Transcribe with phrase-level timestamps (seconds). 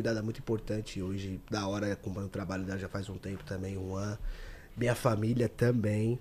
[0.00, 3.76] convidada muito importante hoje, da hora, acompanho o trabalho dela já faz um tempo também,
[3.76, 4.18] um ano.
[4.74, 6.18] Minha família também.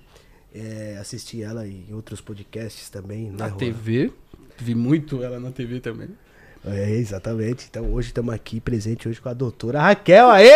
[0.53, 3.29] É, assisti ela em outros podcasts também.
[3.29, 3.57] Né, Na Juan?
[3.57, 4.11] TV.
[4.57, 6.09] Vi muito ela na TV também.
[6.65, 7.67] É, exatamente.
[7.69, 10.29] Então hoje estamos aqui presente hoje com a doutora Raquel.
[10.29, 10.49] Aê!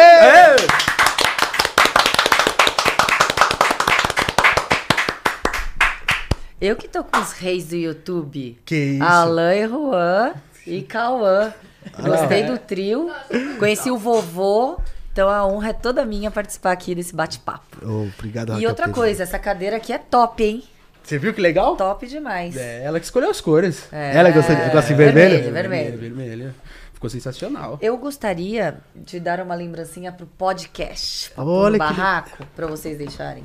[6.60, 8.58] Eu que tô com os reis do YouTube.
[8.66, 9.04] Que isso?
[9.04, 10.34] Alain e Juan
[10.66, 11.54] e Cauã.
[12.00, 13.12] Gostei do trio.
[13.60, 14.80] Conheci o vovô.
[15.12, 17.78] Então a honra é toda minha participar aqui desse bate-papo.
[17.84, 20.64] Oh, obrigado, E Raquel, outra por coisa, essa cadeira aqui é top, hein?
[21.04, 21.76] Você viu que legal?
[21.76, 22.56] Top demais.
[22.56, 23.88] É, ela que escolheu as cores.
[23.92, 24.18] É.
[24.18, 25.44] Ela gosta, gosta de vermelho?
[25.52, 25.54] Vermelho.
[25.54, 25.98] vermelho.
[25.98, 26.56] vermelho.
[26.94, 27.78] Ficou sensacional.
[27.82, 31.30] Eu gostaria de dar uma lembrancinha pro podcast.
[31.32, 33.44] pro Olha que barraco, pra vocês deixarem.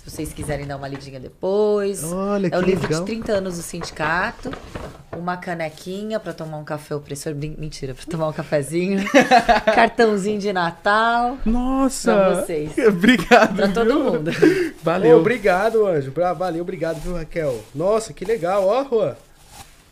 [0.00, 2.02] Se vocês quiserem dar uma lidinha depois.
[2.10, 3.00] Olha é que o livro legal.
[3.00, 4.50] de 30 anos do sindicato.
[5.14, 7.34] Uma canequinha pra tomar um café opressor.
[7.34, 9.04] Mentira, pra tomar um cafezinho.
[9.74, 11.36] Cartãozinho de Natal.
[11.44, 12.14] Nossa!
[12.14, 12.72] Pra vocês.
[12.88, 13.56] Obrigado.
[13.56, 14.04] Pra todo viu?
[14.04, 14.30] mundo.
[14.82, 15.18] Valeu.
[15.18, 16.10] Ô, obrigado, Anjo.
[16.34, 17.62] Valeu, obrigado, viu, Raquel?
[17.74, 19.14] Nossa, que legal, ó,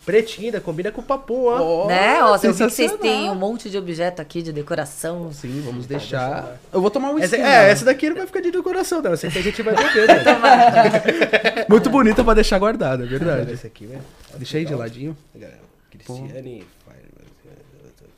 [0.08, 1.60] Pretinha, combina com o papum, ó.
[1.60, 2.22] Ó, né?
[2.24, 5.30] Ó, eu vi que vocês têm um monte de objeto aqui de decoração.
[5.34, 6.56] Sim, vamos deixar.
[6.72, 7.70] Eu vou tomar um Essa, é, né?
[7.70, 9.12] essa daqui não vai ficar de decoração, não.
[9.12, 11.66] Essa aqui a gente vai beber, né?
[11.68, 13.52] Muito bonita pra deixar guardada, é verdade.
[13.52, 14.00] Essa aqui, né?
[14.38, 15.14] Deixa aí de ladinho.
[15.90, 16.64] Cristiane.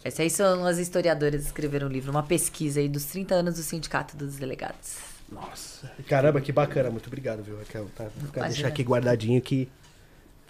[0.04, 3.56] Essas aí são as historiadoras que escreveram um livro, uma pesquisa aí dos 30 anos
[3.56, 4.96] do Sindicato dos Delegados.
[5.30, 5.90] Nossa.
[6.08, 6.88] Caramba, que bacana.
[6.88, 7.86] Muito obrigado, viu, Raquel?
[7.96, 8.48] Tá, vou ficar- Imagina.
[8.48, 9.68] deixar aqui guardadinho que.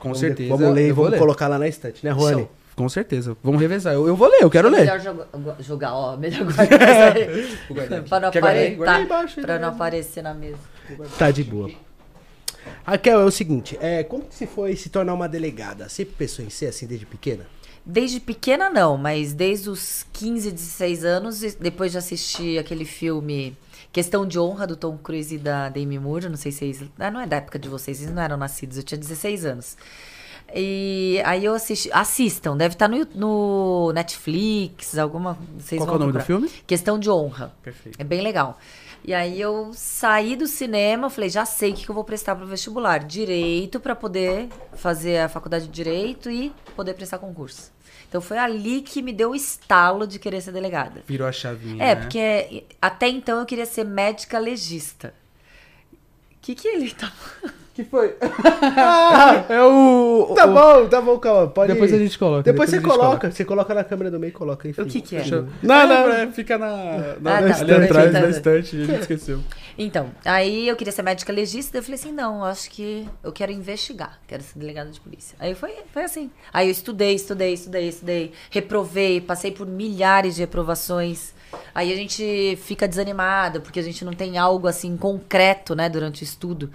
[0.00, 0.48] Com vamos- certeza.
[0.56, 1.18] Vamos ler e vamos ler.
[1.18, 2.38] colocar lá na estante, né, Juane?
[2.40, 2.50] Show.
[2.74, 3.36] Com certeza.
[3.44, 3.92] Vamos revezar.
[3.94, 4.80] Eu, eu vou ler, eu quero ler.
[4.80, 5.28] Melhor joga-
[5.60, 6.16] jogar, ó.
[6.16, 7.56] Melhor guardar essa aí.
[7.68, 8.08] Vou guardar aqui.
[8.08, 8.76] pra não, apare...
[8.76, 9.76] Tá, embaixo pra não guarda.
[9.76, 10.56] aparecer na mesa.
[11.18, 11.70] Tá de boa.
[12.84, 15.88] Raquel, é o seguinte, é, como que se foi se tornar uma delegada?
[15.88, 17.46] Sempre pensou em ser assim desde pequena?
[17.84, 23.56] Desde pequena, não, mas desde os 15, 16 anos, depois de assistir aquele filme
[23.92, 26.90] Questão de Honra, do Tom Cruise e da Demi Moore, não sei se vocês.
[26.98, 29.76] Ah, não é da época de vocês, vocês não eram nascidos, eu tinha 16 anos.
[30.54, 31.90] E aí eu assisti.
[31.92, 35.38] Assistam, deve estar no, no Netflix, alguma.
[35.58, 36.24] Vocês Qual que é vão o nome do procurar.
[36.24, 36.48] filme?
[36.66, 37.52] Questão de Honra.
[37.62, 38.00] Perfeito.
[38.00, 38.58] É bem legal.
[39.04, 42.36] E aí eu saí do cinema, falei, já sei o que que eu vou prestar
[42.36, 42.98] pro vestibular.
[42.98, 47.72] Direito para poder fazer a faculdade de direito e poder prestar concurso.
[48.10, 51.00] Então foi ali que me deu o estalo de querer ser delegada.
[51.06, 51.80] Virou a chavinha.
[51.80, 52.00] É, né?
[52.00, 55.14] porque até então eu queria ser médica legista.
[55.92, 55.96] O
[56.42, 57.12] que que ele tá
[57.72, 58.16] que foi?
[58.62, 60.32] Ah, é o.
[60.34, 61.46] Tá o- bom, tá bom, calma.
[61.48, 62.42] Pode Depois a gente coloca.
[62.42, 64.82] Depois, a você gente coloca, você coloca na câmera do meio e coloca, enfim.
[64.82, 65.20] O que que é?
[65.22, 65.46] Fechou.
[65.62, 66.10] Não, não.
[66.12, 66.66] É, fica na.
[67.20, 67.60] na Ah, tá.
[67.60, 68.12] ali atrás Perfeito.
[68.12, 69.40] da estante, a gente esqueceu.
[69.78, 73.52] Então, aí eu queria ser médica legista, eu falei assim, não, acho que eu quero
[73.52, 75.36] investigar, quero ser delegada de polícia.
[75.38, 76.30] Aí foi, foi assim.
[76.52, 81.34] Aí eu estudei, estudei, estudei, estudei, reprovei, passei por milhares de reprovações.
[81.74, 86.22] Aí a gente fica desanimada, porque a gente não tem algo assim concreto, né, durante
[86.22, 86.70] o estudo.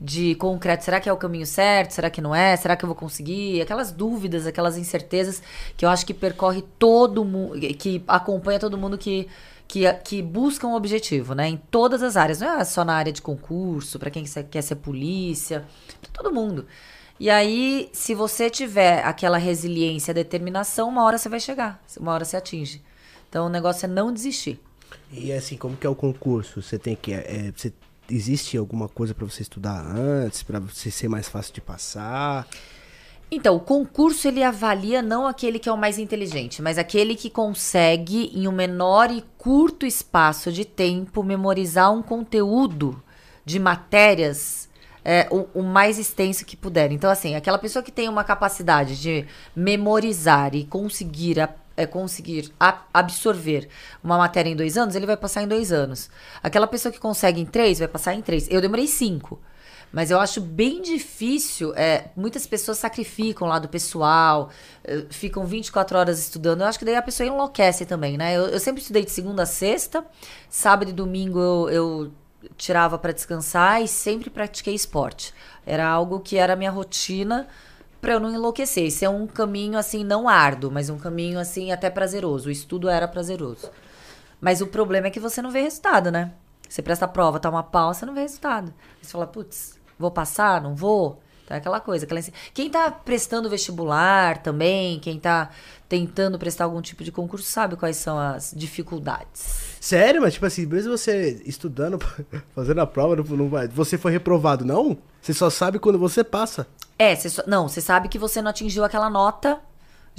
[0.00, 1.90] De concreto, será que é o caminho certo?
[1.90, 2.56] Será que não é?
[2.56, 3.60] Será que eu vou conseguir?
[3.60, 5.42] Aquelas dúvidas, aquelas incertezas
[5.76, 9.26] que eu acho que percorre todo mundo, que acompanha todo mundo que
[9.68, 11.46] que, que busca um objetivo, né?
[11.46, 12.40] Em todas as áreas.
[12.40, 15.64] Não é só na área de concurso, para quem quer ser polícia,
[16.00, 16.66] pra todo mundo.
[17.20, 22.24] E aí, se você tiver aquela resiliência, determinação, uma hora você vai chegar, uma hora
[22.24, 22.82] você atinge.
[23.28, 24.58] Então o negócio é não desistir.
[25.12, 26.62] E assim, como que é o concurso?
[26.62, 27.12] Você tem que.
[27.12, 27.72] é, você,
[28.10, 32.48] existe alguma coisa pra você estudar antes, pra você ser mais fácil de passar?
[33.30, 37.28] Então, o concurso ele avalia não aquele que é o mais inteligente, mas aquele que
[37.28, 43.02] consegue, em um menor e curto espaço de tempo, memorizar um conteúdo
[43.44, 44.66] de matérias
[45.04, 46.90] é, o, o mais extenso que puder.
[46.90, 52.50] Então, assim, aquela pessoa que tem uma capacidade de memorizar e conseguir, a- é, conseguir
[52.92, 53.68] absorver
[54.02, 56.10] uma matéria em dois anos, ele vai passar em dois anos.
[56.42, 58.48] Aquela pessoa que consegue em três, vai passar em três.
[58.50, 59.38] Eu demorei cinco.
[59.92, 61.72] Mas eu acho bem difícil.
[61.74, 64.50] é, muitas pessoas sacrificam lá do pessoal,
[64.84, 66.60] eh, ficam 24 horas estudando.
[66.60, 68.36] Eu acho que daí a pessoa enlouquece também, né?
[68.36, 70.04] Eu, eu sempre estudei de segunda a sexta,
[70.48, 72.12] sábado e domingo eu, eu
[72.56, 75.34] tirava para descansar e sempre pratiquei esporte.
[75.66, 77.48] Era algo que era minha rotina
[78.00, 78.86] para eu não enlouquecer.
[78.86, 82.48] Isso é um caminho assim não árduo, mas um caminho assim até prazeroso.
[82.48, 83.70] O estudo era prazeroso.
[84.40, 86.32] Mas o problema é que você não vê resultado, né?
[86.68, 88.72] Você presta a prova, tá uma pau, você não vê resultado.
[89.00, 90.60] Você fala, putz, vou passar?
[90.60, 91.20] Não vou?
[91.44, 92.04] Então é aquela coisa.
[92.04, 92.20] Aquela...
[92.52, 95.50] Quem tá prestando vestibular também, quem tá
[95.88, 99.76] tentando prestar algum tipo de concurso, sabe quais são as dificuldades.
[99.80, 101.98] Sério, mas tipo assim, mesmo você estudando,
[102.54, 103.66] fazendo a prova, não, não vai.
[103.68, 104.98] Você foi reprovado, não?
[105.22, 106.66] Você só sabe quando você passa.
[106.98, 109.60] É, você só- não, você sabe que você não atingiu aquela nota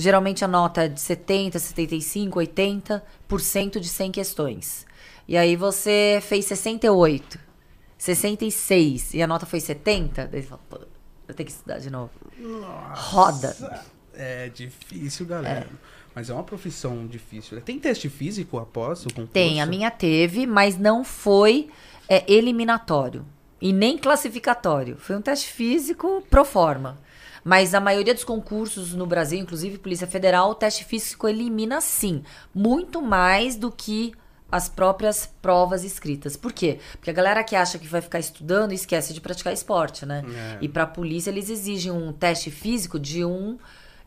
[0.01, 4.85] Geralmente a nota é de 70, 75, 80% de 100 questões.
[5.27, 7.37] E aí você fez 68,
[7.99, 10.79] 66 e a nota foi 70, daí você fala, pô,
[11.27, 12.09] eu tenho que estudar de novo.
[12.93, 13.83] Roda.
[14.15, 15.67] É difícil, galera.
[16.15, 17.59] Mas é uma profissão difícil.
[17.61, 19.33] Tem teste físico após o concurso?
[19.33, 21.69] Tem, a minha teve, mas não foi
[22.07, 23.25] é, eliminatório
[23.61, 24.97] e nem classificatório.
[24.97, 26.97] Foi um teste físico pro forma.
[27.43, 32.23] Mas a maioria dos concursos no Brasil, inclusive Polícia Federal, o teste físico elimina sim.
[32.53, 34.13] Muito mais do que
[34.51, 36.35] as próprias provas escritas.
[36.35, 36.79] Por quê?
[36.93, 40.23] Porque a galera que acha que vai ficar estudando esquece de praticar esporte, né?
[40.27, 40.57] É.
[40.61, 43.57] E pra polícia eles exigem um teste físico de um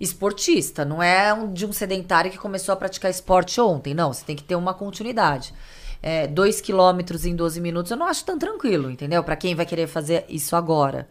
[0.00, 3.94] esportista, não é um, de um sedentário que começou a praticar esporte ontem.
[3.94, 5.54] Não, você tem que ter uma continuidade.
[6.02, 9.22] É, dois quilômetros em 12 minutos eu não acho tão tranquilo, entendeu?
[9.22, 11.08] Pra quem vai querer fazer isso agora.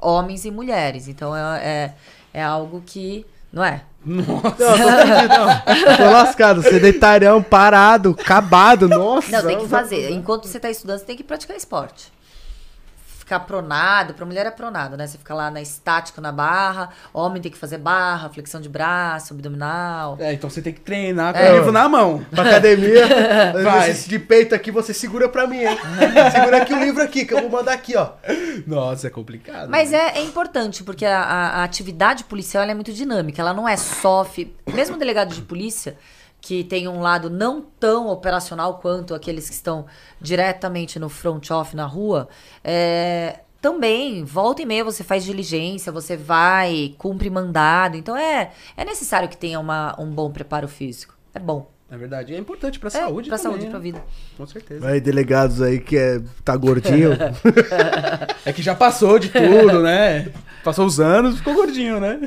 [0.00, 1.06] Homens e mulheres.
[1.06, 1.94] Então é, é,
[2.32, 3.26] é algo que.
[3.52, 3.84] Não é?
[4.04, 5.96] Perdido, não.
[5.96, 9.30] Tô lascado, sedentarião, parado, acabado, nossa.
[9.30, 10.10] Não, tem que fazer.
[10.10, 12.10] Enquanto você tá estudando, você tem que praticar esporte.
[13.30, 15.06] Ficar pronado, pra mulher é pronado, né?
[15.06, 19.32] Você fica lá na estática na barra, homem tem que fazer barra, flexão de braço,
[19.34, 20.16] abdominal.
[20.18, 21.52] É, então você tem que treinar com É.
[21.52, 22.26] o livro na mão.
[22.34, 23.04] Pra academia,
[23.54, 25.78] exercício de peito aqui, você segura pra mim, hein?
[26.34, 28.08] Segura aqui o livro aqui, que eu vou mandar aqui, ó.
[28.66, 29.68] Nossa, é complicado.
[29.70, 29.98] Mas né?
[30.16, 33.40] é, é importante, porque a, a- a atividade policial ela é muito dinâmica.
[33.40, 34.24] Ela não é só.
[34.24, 35.96] fi- Mesmo o delegado de polícia,
[36.40, 39.86] que tem um lado não tão operacional quanto aqueles que estão
[40.20, 42.28] diretamente no front off na rua,
[42.64, 47.96] é, também, volta e meia você faz diligência, você vai, cumpre mandado.
[47.96, 51.14] Então é, é necessário que tenha uma, um bom preparo físico.
[51.34, 51.70] É bom.
[51.90, 52.34] É verdade.
[52.34, 53.70] É importante pra É, saúde pra também, saúde, né?
[53.70, 54.04] pra vida.
[54.36, 54.88] Com certeza.
[54.88, 57.10] Aí, delegados aí que é, tá gordinho.
[58.46, 60.32] É que já passou de tudo, né?
[60.62, 62.20] Passou os anos, ficou gordinho, né?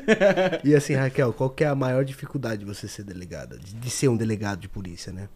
[0.64, 3.58] e assim, Raquel, qual que é a maior dificuldade de você ser delegada?
[3.58, 5.28] De, de ser um delegado de polícia, né?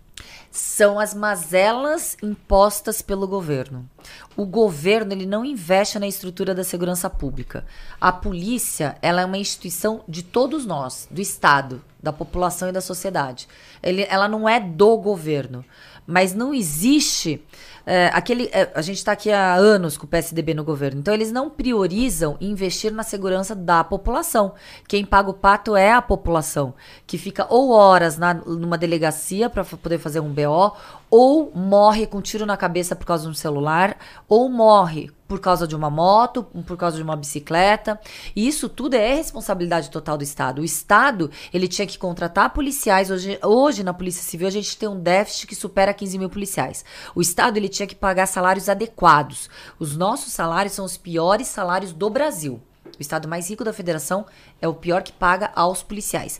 [0.51, 3.88] são as mazelas impostas pelo governo.
[4.35, 7.63] O governo ele não investe na estrutura da segurança pública.
[8.01, 12.81] A polícia ela é uma instituição de todos nós, do Estado, da população e da
[12.81, 13.47] sociedade.
[13.83, 15.63] Ele- ela não é do governo,
[16.07, 17.43] mas não existe
[17.89, 18.50] é, aquele.
[18.51, 21.50] é, a gente está aqui há anos com o PSDB no governo, então eles não
[21.50, 24.54] priorizam investir na segurança da população.
[24.89, 26.74] Quem paga o pato é a população,
[27.07, 30.75] que fica ou horas na, numa delegacia para poder fazer um BO,
[31.09, 35.39] ou morre com um tiro na cabeça por causa de um celular, ou morre por
[35.39, 38.00] causa de uma moto, por causa de uma bicicleta.
[38.36, 40.62] E isso tudo é responsabilidade total do Estado.
[40.62, 43.12] O Estado, ele tinha que contratar policiais.
[43.12, 46.86] Hoje, hoje na Polícia Civil, a gente tem um déficit que supera 15 mil policiais.
[47.13, 49.50] O Estado, ele tinha que pagar salários adequados.
[49.77, 52.62] Os nossos salários são os piores salários do Brasil.
[52.98, 54.25] O Estado mais rico da federação
[54.62, 56.39] é o pior que paga aos policiais.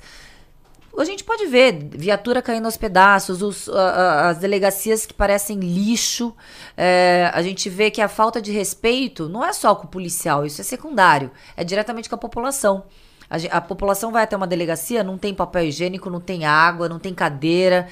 [0.98, 6.36] A gente pode ver viatura caindo aos pedaços, os- as delegacias que parecem lixo.
[6.76, 10.46] É, a gente vê que a falta de respeito não é só com o policial,
[10.46, 12.86] isso é secundário, é diretamente com a população.
[13.30, 16.98] A, a população vai até uma delegacia, não tem papel higiênico, não tem água, não
[16.98, 17.88] tem cadeira,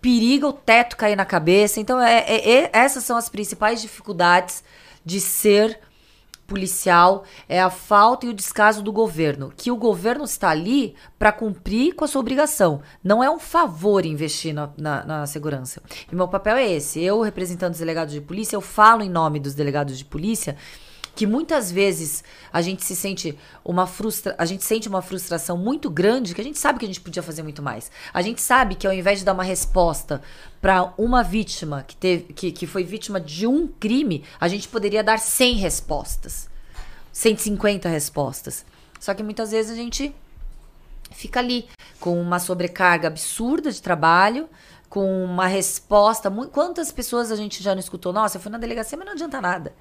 [0.00, 1.78] periga o teto cair na cabeça.
[1.78, 4.64] Então, é- é- é- essas são as principais dificuldades
[5.04, 5.78] de ser
[6.46, 11.32] policial é a falta e o descaso do governo, que o governo está ali para
[11.32, 12.80] cumprir com a sua obrigação.
[13.02, 15.82] Não é um favor investir na, na, na segurança.
[16.10, 17.02] E meu papel é esse.
[17.02, 20.56] Eu, representando os delegados de polícia, eu falo em nome dos delegados de polícia
[21.16, 25.88] que muitas vezes a gente se sente uma frustra a gente sente uma frustração muito
[25.88, 27.90] grande que a gente sabe que a gente podia fazer muito mais.
[28.12, 30.20] A gente sabe que ao invés de dar uma resposta
[30.60, 35.02] para uma vítima que teve que, que foi vítima de um crime, a gente poderia
[35.02, 36.50] dar 100 respostas.
[37.12, 38.66] 150 respostas.
[39.00, 40.14] Só que muitas vezes a gente
[41.12, 41.66] fica ali
[41.98, 44.50] com uma sobrecarga absurda de trabalho,
[44.90, 46.30] com uma resposta.
[46.52, 48.12] Quantas pessoas a gente já não escutou?
[48.12, 49.72] Nossa, eu fui na delegacia, mas não adianta nada.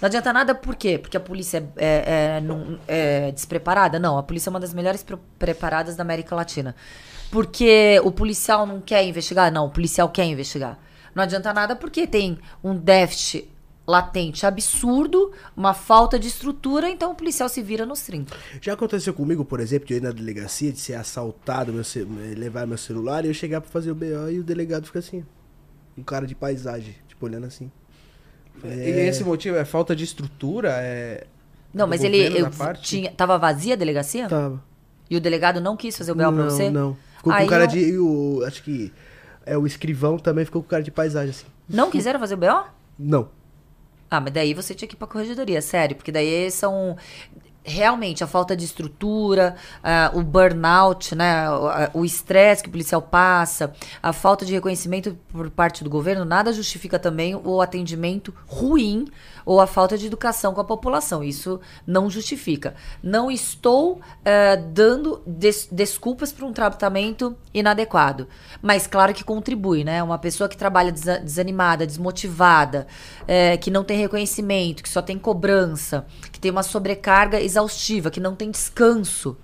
[0.00, 0.98] Não adianta nada por quê?
[0.98, 3.98] Porque a polícia é, é- é não- é despreparada?
[3.98, 6.74] Não, a polícia é uma das melhores pre- preparadas da América Latina.
[7.30, 9.52] Porque o policial não quer investigar?
[9.52, 10.78] Não, o policial quer investigar.
[11.14, 13.48] Não adianta nada porque tem um déficit
[13.86, 18.36] latente absurdo, uma falta de estrutura, então o policial se vira nos 30.
[18.60, 21.82] Já aconteceu comigo, por exemplo, de eu ir na delegacia, de ser assaltado, meu
[22.36, 25.24] levar meu celular e eu chegar pra fazer o BO e o delegado fica assim.
[25.98, 27.70] Um cara de paisagem, tipo, olhando assim.
[28.60, 30.70] Falei, E é, esse motivo é falta de estrutura?
[30.80, 31.26] É...
[31.72, 32.28] Não, mas ele
[32.82, 34.28] tinha, tava vazia a delegacia?
[34.28, 34.62] Tava.
[35.08, 36.70] E o delegado não quis fazer o BO não, pra você?
[36.70, 36.96] não.
[37.16, 37.98] Ficou Aí com cara não- de.
[37.98, 38.92] o, acho que.
[39.44, 41.46] É, o escrivão também ficou com cara de paisagem, assim.
[41.68, 42.64] Não quiseram fazer o BO?
[42.98, 43.28] Não.
[44.10, 46.96] Ah, mas daí você tinha que ir pra corregedoria, sério, porque daí são.
[47.64, 51.44] Realmente a falta de estrutura, uh, o burnout, né,
[51.92, 56.52] o estresse que o policial passa, a falta de reconhecimento por parte do governo, nada
[56.52, 59.06] justifica também o atendimento ruim
[59.44, 61.22] ou a falta de educação com a população.
[61.22, 62.74] Isso não justifica.
[63.02, 64.00] Não estou uh,
[64.72, 68.28] dando des desculpas para um tratamento inadequado,
[68.62, 70.02] mas claro que contribui, né?
[70.02, 72.86] Uma pessoa que trabalha des desanimada, desmotivada,
[73.26, 78.20] é, que não tem reconhecimento, que só tem cobrança, que tem uma sobrecarga exaustiva, que
[78.20, 79.36] não tem descanso.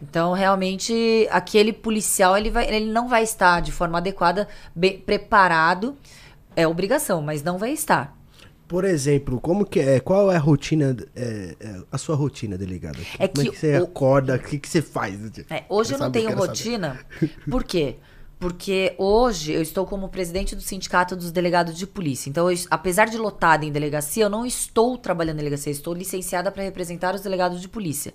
[0.00, 5.96] Então, realmente, aquele policial ele, vai, ele não vai estar de forma adequada, bem preparado.
[6.54, 8.17] É obrigação, mas não vai estar.
[8.68, 9.98] Por exemplo, como que é?
[9.98, 12.98] Qual é a rotina, é, é, a sua rotina, delegada?
[13.18, 13.84] É como que, é que você o...
[13.84, 14.36] acorda?
[14.36, 15.18] O que, que você faz?
[15.48, 17.00] É, hoje eu, eu não tenho rotina.
[17.18, 17.34] Saber.
[17.50, 17.96] Por quê?
[18.38, 22.28] Porque hoje eu estou como presidente do Sindicato dos Delegados de Polícia.
[22.28, 26.52] Então, eu, apesar de lotada em delegacia, eu não estou trabalhando em delegacia, estou licenciada
[26.52, 28.12] para representar os delegados de polícia.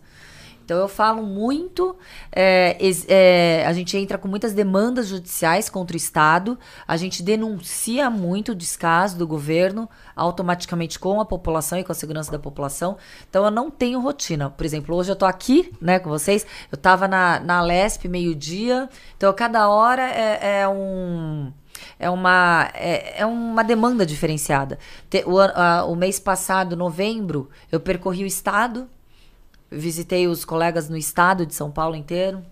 [0.63, 1.95] Então eu falo muito,
[2.31, 2.77] é,
[3.07, 8.53] é, a gente entra com muitas demandas judiciais contra o Estado, a gente denuncia muito
[8.53, 12.97] o descaso do governo automaticamente com a população e com a segurança da população.
[13.29, 14.49] Então eu não tenho rotina.
[14.49, 18.89] Por exemplo, hoje eu tô aqui né, com vocês, eu tava na, na Lesp meio-dia,
[19.17, 21.51] então cada hora é, é um
[21.99, 24.77] é uma, é, é, uma demanda diferenciada.
[25.25, 28.87] O, a, o mês passado, novembro, eu percorri o estado
[29.73, 32.43] Visitei os colegas no estado de São Paulo inteiro.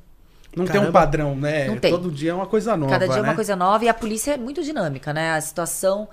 [0.55, 0.85] Não Caramba.
[0.85, 1.67] tem um padrão, né?
[1.67, 1.91] Não tem.
[1.91, 2.91] Todo dia é uma coisa nova.
[2.91, 3.27] Cada dia né?
[3.27, 5.33] é uma coisa nova e a polícia é muito dinâmica, né?
[5.33, 6.09] A situação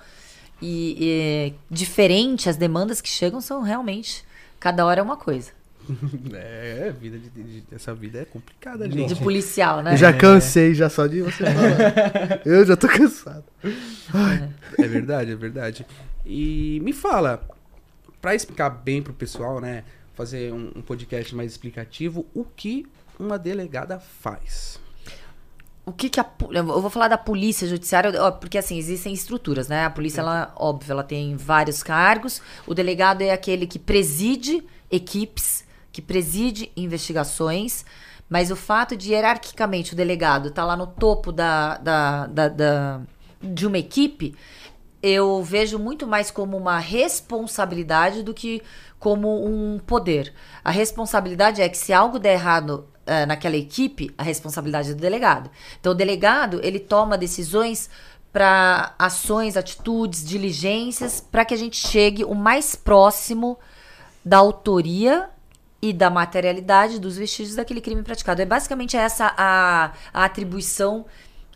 [0.61, 4.23] e, e diferente, as demandas que chegam são realmente.
[4.59, 5.51] Cada hora é uma coisa.
[6.33, 9.13] É, vida de, de, essa vida é complicada, gente.
[9.13, 9.93] De policial, né?
[9.93, 12.41] Eu já cansei já só de você falar.
[12.45, 13.43] Eu já tô cansado.
[13.63, 14.83] É.
[14.83, 15.85] é verdade, é verdade.
[16.25, 17.41] E me fala,
[18.21, 19.83] para explicar bem pro pessoal, né?
[20.19, 22.85] Fazer um, um podcast mais explicativo, o que
[23.17, 24.77] uma delegada faz.
[25.85, 26.25] O que, que a.
[26.51, 29.85] Eu vou falar da polícia judiciária, porque assim, existem estruturas, né?
[29.85, 32.41] A polícia, ela, óbvio, ela tem vários cargos.
[32.67, 34.61] O delegado é aquele que preside
[34.91, 37.85] equipes, que preside investigações.
[38.29, 42.47] Mas o fato de hierarquicamente o delegado estar tá lá no topo da, da, da,
[42.49, 43.01] da,
[43.41, 44.35] de uma equipe,
[45.01, 48.61] eu vejo muito mais como uma responsabilidade do que
[48.99, 50.33] como um poder.
[50.63, 54.99] A responsabilidade é que se algo der errado uh, naquela equipe, a responsabilidade é do
[54.99, 55.49] delegado.
[55.79, 57.89] Então, o delegado, ele toma decisões
[58.31, 63.57] para ações, atitudes, diligências, para que a gente chegue o mais próximo
[64.23, 65.29] da autoria
[65.81, 68.41] e da materialidade dos vestígios daquele crime praticado.
[68.41, 71.05] É basicamente essa a, a atribuição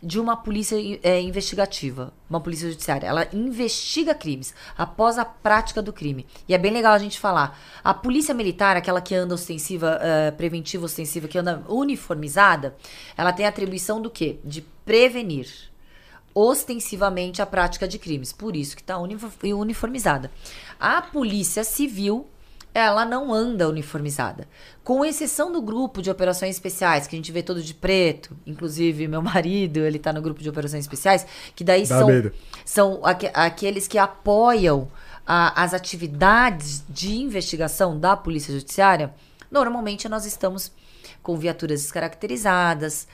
[0.04, 3.06] de uma polícia é, investigativa, uma polícia judiciária.
[3.06, 6.26] Ela investiga crimes após a prática do crime.
[6.46, 7.58] E é bem legal a gente falar.
[7.82, 12.76] A polícia militar, aquela que anda ostensiva, uh, preventiva ostensiva, que anda uniformizada,
[13.16, 14.38] ela tem a atribuição do quê?
[14.44, 15.48] De prevenir
[16.34, 18.32] ostensivamente a prática de crimes.
[18.32, 20.30] Por isso que está uniformizada.
[20.78, 22.26] A polícia civil
[22.74, 24.48] ela não anda uniformizada.
[24.82, 29.06] Com exceção do grupo de operações especiais, que a gente vê todo de preto, inclusive
[29.06, 32.08] meu marido, ele tá no grupo de operações especiais, que daí são,
[32.64, 34.88] são aqu aqueles que apoiam
[35.24, 39.14] a, as atividades de investigação da Polícia Judiciária.
[39.50, 40.72] Normalmente nós estamos
[41.22, 43.06] com viaturas descaracterizadas,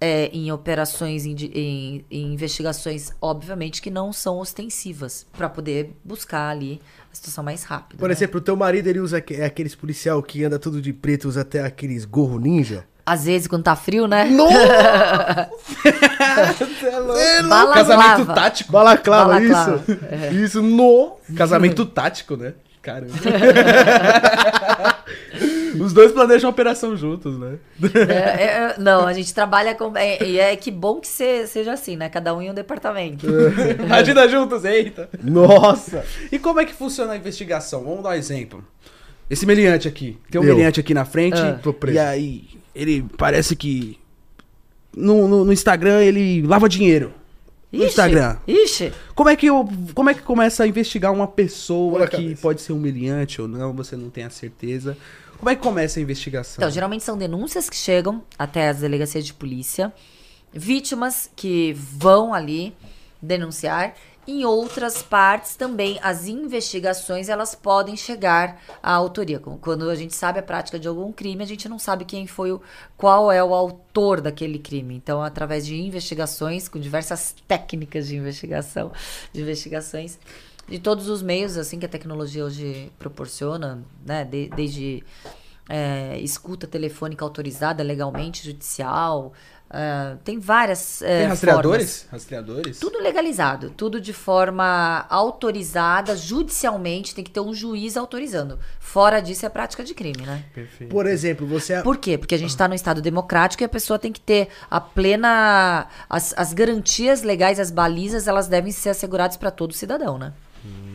[0.00, 6.48] é, em operações, em, em, em, investigações, obviamente, que não são ostensivas, para poder buscar
[6.48, 6.80] ali
[7.12, 7.98] a situação mais rápida.
[7.98, 8.14] Por né?
[8.14, 11.40] exemplo, o teu marido ele usa é aqueles policial que anda tudo de preto, usa
[11.42, 12.86] até aqueles gorro ninja.
[13.04, 14.26] Às vezes, quando tá frio, né?
[14.26, 14.54] Nossa!
[16.84, 16.98] é
[17.42, 17.74] louco.
[17.74, 18.70] Casamento tático.
[18.70, 19.82] Balaclava, Balaclava.
[19.88, 19.98] isso.
[20.10, 20.30] É.
[20.34, 21.16] Isso, no.
[21.34, 22.52] Casamento tático, né?
[22.82, 23.14] Caramba.
[25.80, 27.58] Os dois planejam a operação juntos, né?
[27.82, 29.96] É, é, é, não, a gente trabalha com.
[29.96, 32.08] É, e é, é, que bom que se, seja assim, né?
[32.08, 33.26] Cada um em um departamento.
[33.84, 35.08] Imagina juntos, eita.
[35.22, 36.04] Nossa!
[36.30, 37.84] E como é que funciona a investigação?
[37.84, 38.64] Vamos dar um exemplo.
[39.30, 40.18] Esse meliante aqui.
[40.30, 40.54] Tem um Eu.
[40.54, 41.38] meliante aqui na frente.
[41.38, 42.44] Ah, e aí,
[42.74, 43.98] ele parece que.
[44.96, 47.12] No, no, no Instagram ele lava dinheiro
[47.70, 48.36] no Ixi, Instagram.
[48.46, 48.92] Ixi.
[49.14, 52.72] Como é que eu, como é que começa a investigar uma pessoa que pode ser
[52.72, 54.96] humilhante ou não, você não tem a certeza?
[55.38, 56.56] Como é que começa a investigação?
[56.58, 59.92] Então, geralmente são denúncias que chegam até as delegacias de polícia,
[60.52, 62.74] vítimas que vão ali
[63.22, 63.94] denunciar.
[64.26, 69.38] Em outras partes também as investigações elas podem chegar à autoria.
[69.38, 72.52] Quando a gente sabe a prática de algum crime, a gente não sabe quem foi
[72.52, 72.60] o
[72.96, 74.94] qual é o autor daquele crime.
[74.94, 78.92] Então, através de investigações com diversas técnicas de investigação,
[79.32, 80.18] de investigações,
[80.68, 84.24] de todos os meios assim que a tecnologia hoje proporciona, né?
[84.24, 85.02] De, desde
[85.68, 89.32] é, escuta telefônica autorizada legalmente, judicial.
[89.68, 91.02] Uh, tem várias.
[91.02, 92.02] Uh, tem rastreadores?
[92.02, 92.12] Formas.
[92.12, 92.78] Rastreadores?
[92.78, 98.58] Tudo legalizado, tudo de forma autorizada, judicialmente, tem que ter um juiz autorizando.
[98.80, 100.42] Fora disso é prática de crime, né?
[100.54, 100.90] Perfeito.
[100.90, 101.82] Por exemplo, você.
[101.82, 102.16] Por quê?
[102.16, 105.86] Porque a gente está num Estado democrático e a pessoa tem que ter a plena.
[106.08, 110.32] As, as garantias legais, as balizas, elas devem ser asseguradas para todo cidadão, né?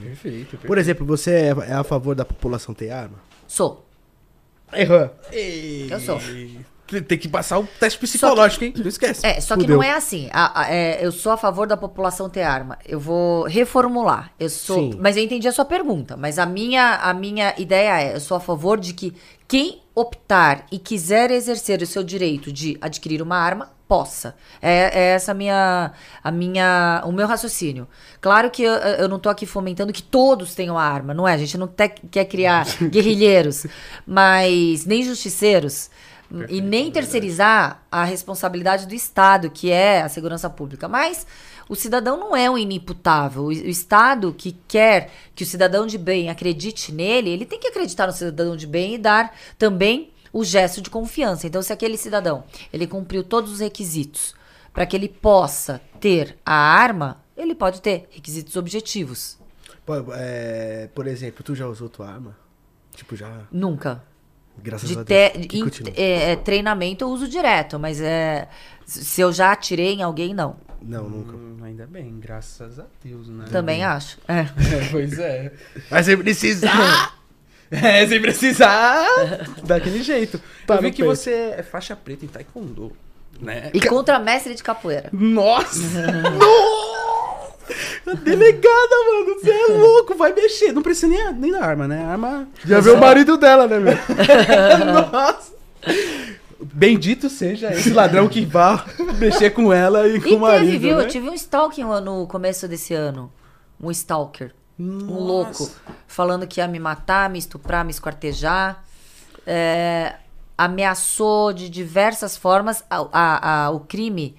[0.01, 0.67] Perfeito, perfeito.
[0.67, 3.17] Por exemplo, você é, é a favor da população ter arma?
[3.47, 3.85] Sou.
[4.73, 5.09] Errou.
[5.31, 6.19] Eu sou.
[7.07, 8.73] Tem que passar o teste psicológico, que, hein?
[8.77, 9.25] Não esquece.
[9.25, 9.77] É, só que Fudeu.
[9.77, 10.29] não é assim.
[10.31, 12.77] A, a, é, eu sou a favor da população ter arma.
[12.85, 14.31] Eu vou reformular.
[14.39, 14.91] Eu sou.
[14.91, 14.99] Sim.
[14.99, 16.15] Mas eu entendi a sua pergunta.
[16.17, 19.13] Mas a minha, a minha ideia é: eu sou a favor de que
[19.47, 24.35] quem optar e quiser exercer o seu direito de adquirir uma arma, possa.
[24.59, 25.91] É, é essa a minha,
[26.23, 27.87] a minha, o meu raciocínio.
[28.19, 31.33] Claro que eu, eu não tô aqui fomentando que todos tenham a arma, não é?
[31.35, 33.67] A gente não te, quer criar guerrilheiros,
[34.07, 35.91] mas nem justiceiros.
[36.27, 40.87] Perfeito, e nem terceirizar a responsabilidade do Estado, que é a segurança pública.
[40.87, 41.27] Mas
[41.69, 43.43] o cidadão não é um inimputável.
[43.43, 48.07] O Estado que quer que o cidadão de bem acredite nele, ele tem que acreditar
[48.07, 51.45] no cidadão de bem e dar também o gesto de confiança.
[51.45, 54.35] Então, se aquele cidadão ele cumpriu todos os requisitos
[54.73, 59.37] para que ele possa ter a arma, ele pode ter requisitos objetivos.
[59.85, 62.35] Por, é, por exemplo, tu já usou tua arma?
[62.95, 63.41] Tipo, já.
[63.51, 64.03] Nunca.
[64.57, 65.31] Graças de a Deus.
[65.47, 68.47] Te, in, é, é, treinamento eu uso direto, mas é,
[68.85, 70.55] se eu já atirei em alguém, não.
[70.81, 71.35] Não, nunca.
[71.35, 73.45] Hum, ainda bem, graças a Deus, né?
[73.51, 74.19] Também acho.
[74.27, 74.45] É.
[74.91, 75.53] pois é.
[75.89, 77.17] Mas sem precisar.
[77.71, 79.05] é, sem precisar.
[79.63, 80.39] Daquele jeito.
[80.65, 81.15] Tá eu vi que peito.
[81.15, 82.91] você é faixa preta em taekwondo.
[83.41, 83.71] Né?
[83.73, 85.09] E contra mestre de capoeira.
[85.11, 85.79] Nossa!
[86.37, 87.53] Nossa!
[88.23, 90.71] Delegada, mano, você é louco, vai mexer.
[90.71, 92.03] Não precisa nem, nem da arma, né?
[92.03, 92.47] A arma.
[92.65, 93.95] Já viu o marido dela, né, meu?
[95.11, 95.53] Nossa!
[96.61, 98.85] Bendito seja esse ladrão que vá
[99.17, 100.65] mexer com ela e com e o marido.
[100.65, 100.97] Teve, viu?
[100.97, 101.03] Né?
[101.03, 103.31] Eu tive um stalking no começo desse ano.
[103.81, 104.53] Um stalker.
[104.83, 105.11] Nossa.
[105.11, 105.71] Um louco.
[106.07, 108.83] Falando que ia me matar, me estuprar, me esquartejar.
[109.45, 110.15] É,
[110.57, 112.83] ameaçou de diversas formas.
[112.89, 114.35] A, a, a, o crime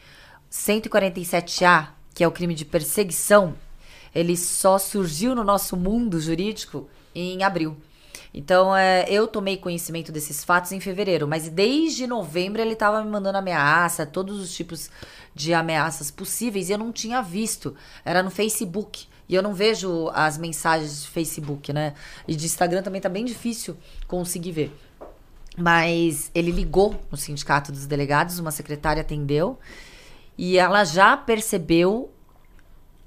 [0.51, 3.55] 147A que é o crime de perseguição,
[4.15, 7.77] ele só surgiu no nosso mundo jurídico em abril.
[8.33, 13.11] Então, é, eu tomei conhecimento desses fatos em fevereiro, mas desde novembro ele estava me
[13.11, 14.91] mandando ameaça, todos os tipos
[15.35, 17.77] de ameaças possíveis, e eu não tinha visto.
[18.05, 19.09] Era no Facebook.
[19.29, 21.95] E eu não vejo as mensagens de Facebook, né?
[22.29, 24.77] E de Instagram também tá bem difícil conseguir ver.
[25.57, 29.59] Mas ele ligou no sindicato dos delegados, uma secretária atendeu.
[30.37, 32.11] E ela já percebeu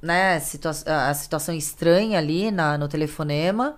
[0.01, 3.75] né, situa a situação estranha ali na, no telefonema.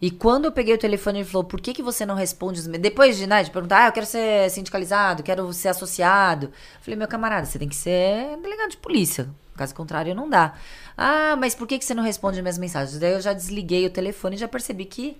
[0.00, 2.66] E quando eu peguei o telefone, ele falou: por que, que você não responde?
[2.78, 6.46] Depois de, né, de perguntar, ah, eu quero ser sindicalizado, quero ser associado.
[6.46, 9.28] Eu falei: meu camarada, você tem que ser delegado de polícia.
[9.56, 10.54] Caso contrário, não dá.
[10.96, 12.98] Ah, mas por que, que você não responde minhas mensagens?
[12.98, 15.16] Daí eu já desliguei o telefone e já percebi que,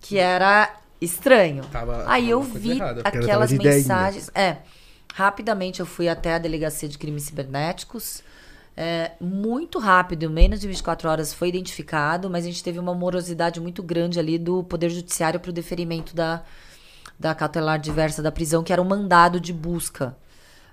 [0.00, 1.64] que era estranho.
[1.64, 3.02] Tava, Aí eu vi errada.
[3.04, 4.30] aquelas mensagens.
[4.34, 4.58] É.
[5.14, 8.22] Rapidamente eu fui até a delegacia de crimes cibernéticos.
[8.76, 13.58] É, muito rápido, menos de 24 horas foi identificado, mas a gente teve uma morosidade
[13.58, 16.42] muito grande ali do Poder Judiciário para o deferimento da,
[17.18, 20.14] da cautelar diversa da prisão, que era um mandado de busca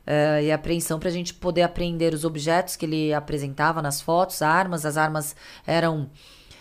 [0.06, 4.42] é, e apreensão para a gente poder apreender os objetos que ele apresentava nas fotos,
[4.42, 4.86] armas.
[4.86, 5.36] As armas
[5.66, 6.10] eram.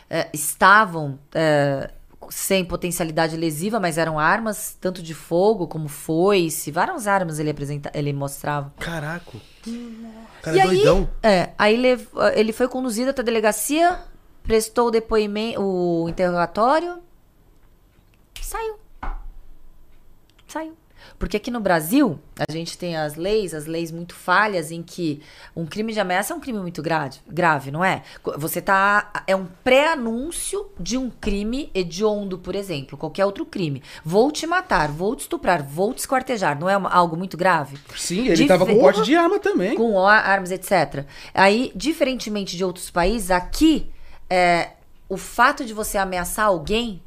[0.09, 1.91] É, estavam é,
[2.29, 7.91] sem potencialidade lesiva, mas eram armas, tanto de fogo como foice, várias armas ele apresenta,
[7.95, 8.73] ele mostrava.
[8.79, 9.39] Caraca.
[10.43, 11.09] Cara e é doidão.
[11.23, 14.01] Aí, é, aí ele, ele foi conduzido até a delegacia,
[14.43, 17.03] prestou o depoimento, o interrogatório,
[18.53, 18.79] saiu.
[20.47, 20.77] Saiu.
[21.23, 25.23] Porque aqui no Brasil, a gente tem as leis, as leis muito falhas em que
[25.55, 28.03] um crime de ameaça é um crime muito grave, grave não é?
[28.39, 29.23] Você tá.
[29.25, 33.85] É um pré-anúncio de um crime hediondo, por exemplo, qualquer outro crime.
[34.05, 36.59] Vou te matar, vou te estuprar, vou te esquartejar.
[36.59, 37.79] Não é uma, algo muito grave?
[37.95, 39.77] Sim, ele estava com porte de arma também.
[39.77, 41.07] Com armas, etc.
[41.33, 43.89] Aí, diferentemente de outros países, aqui,
[44.29, 44.71] é,
[45.09, 47.01] o fato de você ameaçar alguém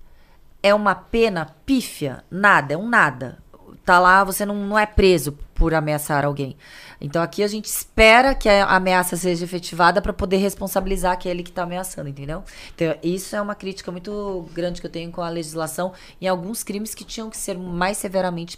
[0.63, 3.43] é uma pena pífia, nada, é um nada
[3.85, 6.57] tá lá, você não, não é preso por ameaçar alguém.
[6.99, 11.49] Então aqui a gente espera que a ameaça seja efetivada para poder responsabilizar aquele que
[11.49, 12.43] está ameaçando, entendeu?
[12.73, 16.63] Então isso é uma crítica muito grande que eu tenho com a legislação em alguns
[16.63, 18.57] crimes que tinham que ser mais severamente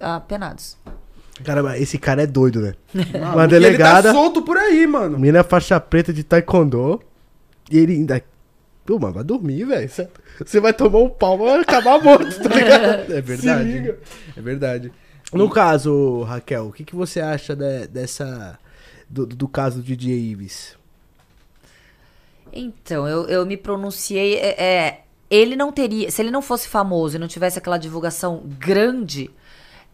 [0.00, 0.76] apenados.
[1.44, 2.74] Caramba, esse cara é doido, né?
[3.32, 4.08] uma delegada.
[4.08, 5.18] Ele tá solto por aí, mano.
[5.18, 7.00] Menina faixa preta de taekwondo.
[7.70, 8.22] E ele ainda
[8.84, 9.88] Pô, mas vai dormir, velho.
[10.44, 13.12] Você vai tomar um pau, vai acabar morto, tá ligado?
[13.12, 13.94] É verdade.
[14.36, 14.92] É verdade.
[15.32, 18.58] No caso, Raquel, o que, que você acha de, dessa.
[19.08, 20.76] Do, do caso do DJ Ives?
[22.52, 24.34] Então, eu, eu me pronunciei.
[24.36, 26.10] É, é, ele não teria.
[26.10, 29.30] Se ele não fosse famoso e não tivesse aquela divulgação grande,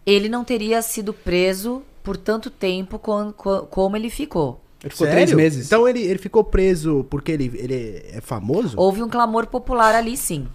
[0.04, 4.60] ele não teria sido preso por tanto tempo com, com, como ele ficou.
[4.82, 5.12] Ele ficou Sério?
[5.12, 5.66] três meses.
[5.66, 8.78] Então ele, ele ficou preso porque ele, ele é famoso?
[8.78, 10.46] Houve um clamor popular ali, sim.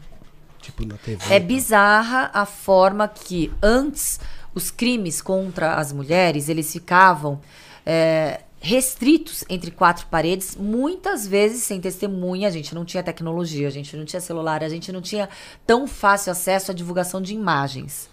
[0.61, 1.21] Tipo na TV.
[1.29, 1.47] É então.
[1.47, 4.19] bizarra a forma que antes
[4.55, 7.41] os crimes contra as mulheres eles ficavam
[7.85, 12.47] é, restritos entre quatro paredes, muitas vezes sem testemunha.
[12.47, 15.27] A gente não tinha tecnologia, a gente não tinha celular, a gente não tinha
[15.67, 18.09] tão fácil acesso à divulgação de imagens.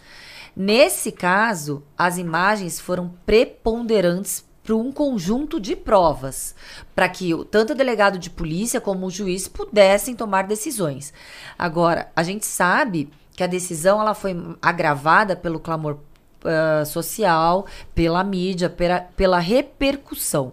[0.57, 6.55] Nesse caso, as imagens foram preponderantes para um conjunto de provas,
[6.95, 11.13] para que tanto o delegado de polícia como o juiz pudessem tomar decisões.
[11.59, 15.99] Agora, a gente sabe que a decisão ela foi agravada pelo clamor
[16.45, 20.53] uh, social, pela mídia, pela, pela repercussão.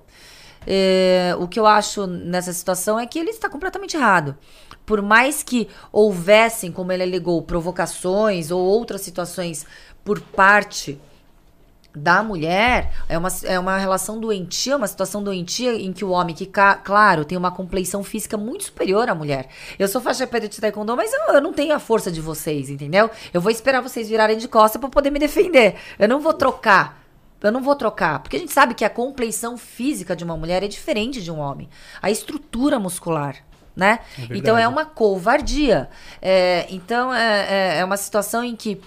[0.66, 4.36] É, o que eu acho nessa situação é que ele está completamente errado.
[4.84, 9.64] Por mais que houvessem, como ele alegou, provocações ou outras situações
[10.04, 11.00] por parte
[11.98, 16.36] da mulher é uma, é uma relação doentia, uma situação doentia em que o homem,
[16.36, 19.50] que, claro, tem uma compleição física muito superior à mulher.
[19.78, 22.70] Eu sou faixa preta de taekwondo, mas eu, eu, não tenho a força de vocês,
[22.70, 23.10] entendeu?
[23.34, 25.76] Eu vou esperar vocês virarem de costas para poder me defender.
[25.98, 27.04] Eu não vou trocar.
[27.42, 30.64] Eu não vou trocar, porque a gente sabe que a compleição física de uma mulher
[30.64, 31.70] é diferente de um homem.
[32.02, 33.36] A estrutura muscular,
[33.76, 34.00] né?
[34.18, 35.88] É então é uma covardia.
[36.20, 38.82] É, então é, é, é, uma situação em que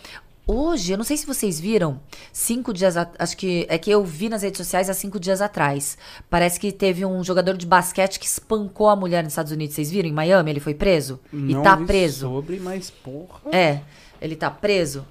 [0.52, 2.00] Hoje, eu não sei se vocês viram,
[2.32, 5.96] cinco dias, acho que é que eu vi nas redes sociais há cinco dias atrás.
[6.28, 9.76] Parece que teve um jogador de basquete que espancou a mulher nos Estados Unidos.
[9.76, 10.08] Vocês viram?
[10.08, 12.26] Em Miami, ele foi preso não e tá preso.
[12.26, 13.38] Sobre, mas porra.
[13.52, 13.82] É,
[14.20, 15.06] ele tá preso.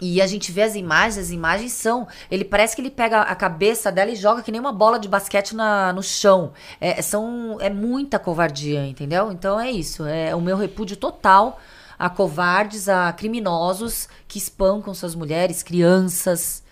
[0.00, 2.06] E a gente vê as imagens, as imagens são.
[2.30, 5.08] Ele parece que ele pega a cabeça dela e joga que nem uma bola de
[5.08, 6.52] basquete na, no chão.
[6.80, 9.32] É, são, é muita covardia, entendeu?
[9.32, 10.06] Então é isso.
[10.06, 11.58] É o meu repúdio total
[11.98, 16.62] a covardes, a criminosos que espancam suas mulheres, crianças,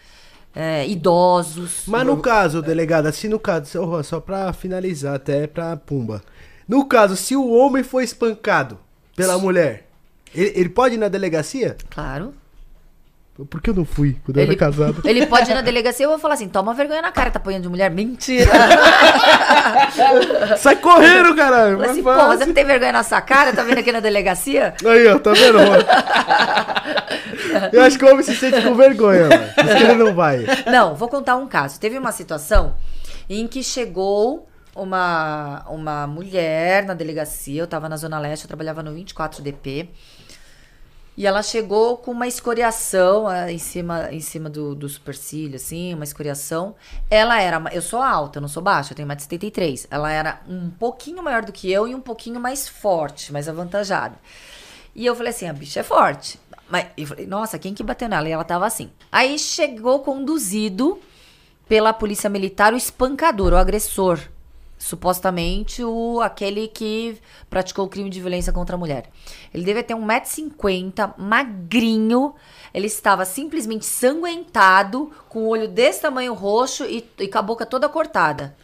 [0.55, 1.85] é, idosos.
[1.87, 6.23] Mas no caso, delegado, assim no caso, só pra finalizar, até pra Pumba.
[6.69, 8.79] No caso, se o homem foi espancado
[9.17, 9.89] pela mulher,
[10.35, 11.77] ele, ele pode ir na delegacia?
[11.91, 12.35] Claro.
[13.35, 15.01] Por que eu não fui quando ele, eu era casado?
[15.09, 17.39] Ele pode ir na delegacia e eu vou falar assim: toma vergonha na cara, tá
[17.39, 17.91] apanhando de mulher.
[17.91, 18.51] Mentira!
[20.59, 21.79] Sai correndo, caralho!
[21.79, 23.55] Mas assim, pô, você não tem vergonha na sua cara?
[23.55, 24.75] Tá vindo aqui na delegacia?
[24.85, 25.59] Aí, ó, tá vendo?
[27.73, 29.45] eu acho que o homem se sente com vergonha, mano.
[29.57, 30.45] Mas que ele não vai.
[30.71, 31.81] Não, vou contar um caso.
[31.81, 32.75] Teve uma situação
[33.31, 37.63] em que chegou uma, uma mulher na delegacia.
[37.63, 39.89] Eu tava na Zona Leste, eu trabalhava no 24DP.
[41.15, 45.93] E ela chegou com uma escoriação uh, em cima, em cima do, do supercílio, assim,
[45.93, 46.75] uma escoriação.
[47.11, 47.63] Ela era.
[47.73, 49.89] Eu sou alta, eu não sou baixa, eu tenho 1,73m.
[49.91, 54.17] Ela era um pouquinho maior do que eu e um pouquinho mais forte, mais avantajada.
[54.95, 56.41] E eu falei assim: a bicha é forte.
[56.71, 58.27] Mas eu falei, nossa, quem que bateu nela?
[58.27, 58.91] E ela tava assim.
[59.11, 60.99] Aí chegou conduzido
[61.69, 64.19] pela polícia militar o espancador, o agressor
[64.83, 67.17] supostamente o aquele que
[67.49, 69.09] praticou o crime de violência contra a mulher.
[69.55, 72.35] Ele devia ter 1,50m, magrinho.
[72.75, 77.65] Ele estava simplesmente sanguentado, com o olho desse tamanho roxo e, e com a boca
[77.65, 78.57] toda cortada.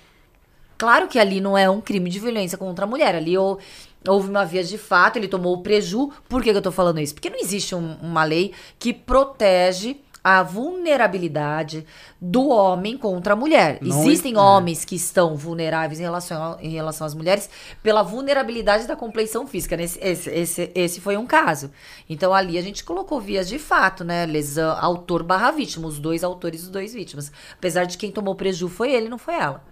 [0.77, 3.15] Claro que ali não é um crime de violência contra a mulher.
[3.15, 3.61] Ali ou,
[4.07, 6.11] houve uma via de fato, ele tomou o preju.
[6.29, 7.15] Por que, que eu tô falando isso?
[7.15, 11.87] Porque não existe um, uma lei que protege a vulnerabilidade
[12.21, 13.79] do homem contra a mulher.
[13.81, 14.39] Não Existem é.
[14.39, 17.49] homens que estão vulneráveis em relação, em relação às mulheres
[17.83, 19.77] pela vulnerabilidade da compleição física.
[19.77, 21.71] Nesse, esse, esse, esse foi um caso.
[22.11, 24.27] Então ali a gente colocou vias de fato, né?
[24.27, 27.33] Lesão, autor barra vítima, os dois autores os dois vítimas.
[27.55, 29.63] Apesar de quem tomou prejuízo foi ele, não foi ela.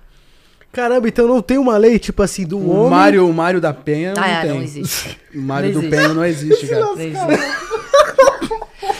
[0.72, 2.90] Caramba, então não tem uma lei, tipo assim, do o homem.
[2.90, 4.50] Mário, o Mário da Penha não ah, é, tem.
[4.50, 5.18] Não existe.
[5.34, 5.96] o Mário não do existe.
[5.96, 6.80] Penha não existe, cara.
[6.80, 7.65] Não existe.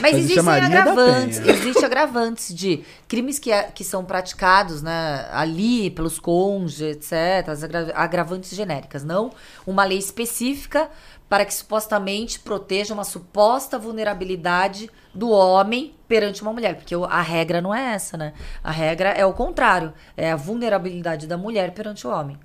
[0.06, 6.20] Mas, Mas existem agravantes, existe agravantes de crimes que, que são praticados né, ali pelos
[6.20, 7.48] cônjuges, etc.
[7.48, 9.32] As agravantes genéricas, não
[9.66, 10.88] uma lei específica
[11.28, 17.60] para que supostamente proteja uma suposta vulnerabilidade do homem perante uma mulher, porque a regra
[17.60, 18.32] não é essa, né?
[18.62, 22.38] A regra é o contrário, é a vulnerabilidade da mulher perante o homem.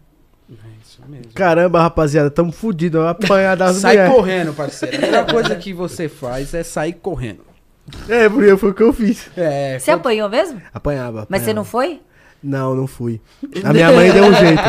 [0.49, 1.31] É isso mesmo.
[1.33, 3.05] Caramba, rapaziada, tamo fudidos.
[3.05, 4.15] Apanhar das Sai mulheres.
[4.15, 4.97] correndo, parceiro.
[4.97, 7.50] A melhor coisa que você faz é sair correndo.
[8.07, 9.29] É, porque foi o que eu fiz.
[9.35, 9.93] É, você foi...
[9.93, 10.61] apanhou mesmo?
[10.73, 11.27] Apanhava, apanhava.
[11.29, 12.01] Mas você não foi?
[12.43, 13.21] Não, não fui.
[13.63, 14.61] A minha mãe deu um jeito.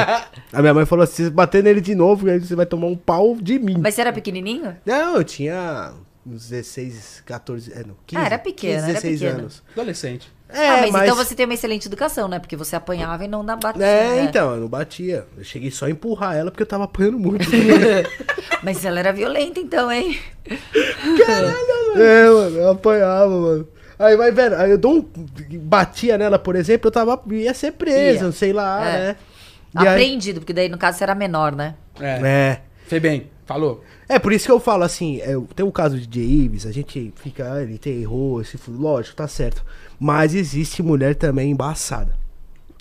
[0.52, 2.96] A minha mãe falou assim: se bater nele de novo, aí você vai tomar um
[2.96, 3.78] pau de mim.
[3.78, 4.76] Mas você era pequenininho?
[4.84, 5.94] Não, eu tinha
[6.26, 8.22] uns 16, 14, é, não, 15.
[8.22, 9.62] Ah, era pequeno, 15, 16 era anos.
[9.72, 10.32] Adolescente.
[10.52, 12.38] É, ah, mas, mas, então você tem uma excelente educação, né?
[12.38, 13.84] Porque você apanhava e não dá batia.
[13.84, 14.24] É, né?
[14.24, 15.26] então, eu não batia.
[15.36, 17.48] Eu cheguei só a empurrar ela porque eu tava apanhando muito.
[18.62, 20.18] mas ela era violenta então, hein?
[21.26, 22.02] Caralho, mano.
[22.02, 23.68] É, mano, eu apanhava, mano.
[23.98, 25.08] Aí vai vendo, aí eu dou um.
[25.60, 27.20] Batia nela, por exemplo, eu tava.
[27.30, 28.32] ia ser preso, ia.
[28.32, 28.92] sei lá, é.
[28.92, 29.16] né?
[29.74, 30.40] E Apreendido, aí...
[30.40, 31.74] porque daí no caso você era menor, né?
[32.00, 32.20] É.
[32.22, 32.60] é.
[32.86, 33.84] Fez bem, falou.
[34.08, 36.20] É, por isso que eu falo assim, é, tem o caso de J.
[36.20, 39.64] Ives, a gente fica, ah, ele tem errou, esse, lógico, tá certo.
[39.98, 42.22] Mas existe mulher também embaçada.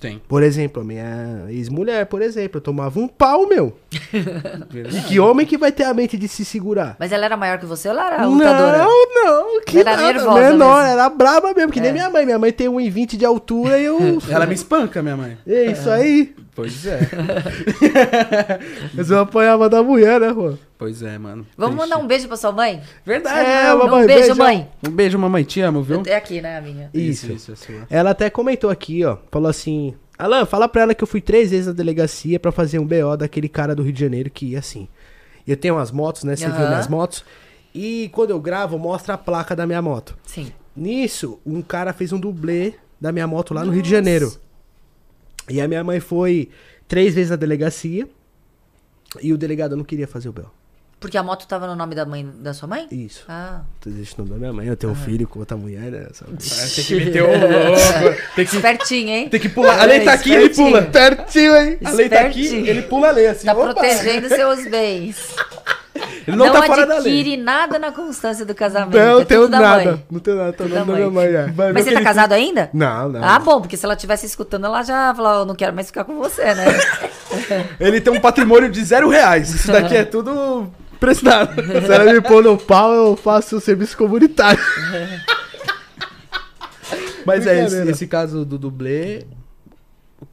[0.02, 0.20] Tem.
[0.26, 3.78] Por exemplo, a minha ex-mulher, por exemplo, eu tomava um pau, meu.
[5.06, 6.96] que homem que vai ter a mente de se segurar?
[6.98, 8.78] Mas ela era maior que você ou ela era lutadora?
[8.78, 9.60] Não, não.
[9.60, 10.92] Que era nada, nervosa menor, mesmo.
[10.92, 11.82] era braba mesmo, que é.
[11.82, 12.26] nem minha mãe.
[12.26, 14.18] Minha mãe tem 1,20 de altura e eu...
[14.28, 15.38] ela me espanca, minha mãe.
[15.46, 15.94] É isso é.
[15.94, 16.34] aí.
[16.54, 17.00] Pois é.
[18.92, 20.58] Mas eu apanhava da mulher, né, Juan?
[20.76, 21.46] Pois é, mano.
[21.56, 21.90] Vamos Triste.
[21.90, 22.82] mandar um beijo pra sua mãe?
[23.06, 23.74] Verdade, é, né?
[23.74, 24.68] mamãe, Um beijo, beijo, mãe.
[24.86, 25.44] Um beijo, mamãe.
[25.44, 26.02] Te amo, viu?
[26.04, 26.90] É aqui, né, a minha.
[26.92, 27.32] Isso.
[27.32, 29.16] isso, isso é ela até comentou aqui, ó.
[29.30, 32.78] Falou assim: Alan, fala pra ela que eu fui três vezes na delegacia para fazer
[32.78, 34.88] um BO daquele cara do Rio de Janeiro que ia assim.
[35.46, 36.36] Eu tenho umas motos, né?
[36.36, 36.52] Você uhum.
[36.52, 37.24] viu minhas motos?
[37.74, 40.16] E quando eu gravo, mostra a placa da minha moto.
[40.24, 40.52] Sim.
[40.76, 43.74] Nisso, um cara fez um dublê da minha moto lá no Nossa.
[43.74, 44.32] Rio de Janeiro.
[45.48, 46.48] E a minha mãe foi
[46.86, 48.08] três vezes na delegacia
[49.20, 50.50] e o delegado não queria fazer o BO.
[51.02, 52.86] Porque a moto tava no nome da mãe da sua mãe?
[52.92, 53.24] Isso.
[53.28, 53.62] Ah.
[53.84, 54.68] Existe no nome da minha mãe.
[54.68, 56.06] Eu tenho um filho com outra mulher, né?
[56.12, 56.36] Sabe?
[56.38, 58.22] tem que meter o louco.
[58.36, 58.54] Tem que...
[58.54, 59.28] Espertinho, hein?
[59.28, 59.80] Tem que pular.
[59.80, 60.82] A lei tá aqui, ele pula.
[60.82, 61.78] Pertinho, hein?
[61.84, 63.46] A lei tá aqui, ele pula a lei, assim.
[63.46, 63.74] Tá Opa.
[63.74, 65.34] protegendo seus bens.
[66.26, 67.12] Ele não, não tá fora da lei.
[67.12, 68.96] adquire nada na constância do casamento.
[68.96, 70.02] Não, é tenho nada.
[70.10, 70.52] Não tenho nada.
[70.52, 71.26] Tô nome da minha mãe.
[71.26, 71.52] É.
[71.72, 72.70] Mas você tá casado ainda?
[72.72, 73.22] Não, não.
[73.22, 76.04] Ah, bom, porque se ela estivesse escutando, ela já falou, eu não quero mais ficar
[76.04, 76.66] com você, né?
[77.80, 79.50] Ele tem um patrimônio de zero reais.
[79.54, 80.70] Isso daqui é tudo
[81.02, 81.54] emprestado.
[81.84, 84.62] Se ela me pôr no pau, eu faço serviço comunitário.
[87.26, 89.24] Mas é, esse, esse caso do dublê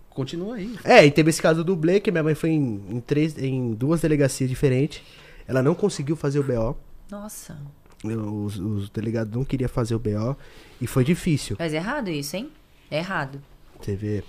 [0.10, 0.76] continua aí.
[0.84, 3.74] É, e teve esse caso do dublê, que minha mãe foi em, em, três, em
[3.74, 5.02] duas delegacias diferentes.
[5.50, 6.78] Ela não conseguiu fazer o BO.
[7.10, 7.60] Nossa.
[8.04, 10.38] Os, os delegados não queriam fazer o BO.
[10.80, 11.56] E foi difícil.
[11.58, 12.52] Mas é errado isso, hein?
[12.92, 13.42] É errado.
[13.82, 14.24] Você vê.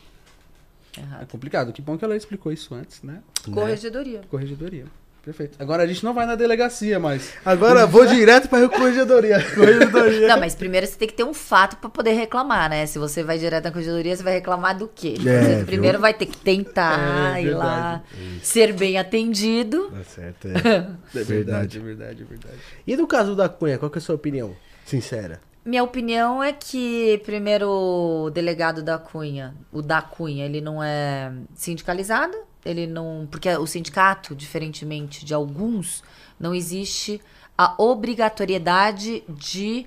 [0.97, 1.23] É, errado.
[1.23, 1.73] é complicado.
[1.75, 3.23] Que bom que ela explicou isso antes, né?
[3.53, 4.23] Corregedoria.
[4.31, 4.87] Corregedoria.
[5.23, 5.57] Perfeito.
[5.61, 7.35] Agora a gente não vai na delegacia, mas.
[7.45, 9.39] Agora vou direto pra corregedoria.
[9.55, 10.29] corregedoria.
[10.29, 12.87] Não, mas primeiro você tem que ter um fato pra poder reclamar, né?
[12.87, 15.15] Se você vai direto na corregedoria, você vai reclamar do quê?
[15.19, 16.03] É, você primeiro viu?
[16.03, 18.03] vai ter que tentar é, ir lá,
[18.43, 19.91] ser bem atendido.
[19.91, 20.87] Tá certo, é.
[21.21, 22.59] é verdade, é verdade, é verdade.
[22.87, 24.57] E no caso da Cunha, qual que é a sua opinião?
[24.87, 25.41] Sincera.
[25.63, 31.31] Minha opinião é que, primeiro, o delegado da Cunha, o da Cunha, ele não é
[31.55, 33.27] sindicalizado, ele não.
[33.31, 36.03] Porque o sindicato, diferentemente de alguns,
[36.39, 37.21] não existe
[37.57, 39.87] a obrigatoriedade de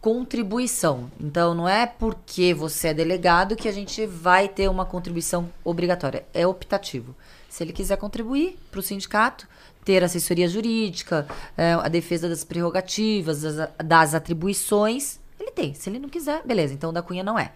[0.00, 1.08] contribuição.
[1.20, 6.26] Então, não é porque você é delegado que a gente vai ter uma contribuição obrigatória.
[6.34, 7.14] É optativo.
[7.48, 9.46] Se ele quiser contribuir para o sindicato,
[9.84, 15.72] ter assessoria jurídica, é, a defesa das prerrogativas, das, das, atribuições, ele tem.
[15.74, 16.74] Se ele não quiser, beleza.
[16.74, 17.52] Então, da Cunha não é.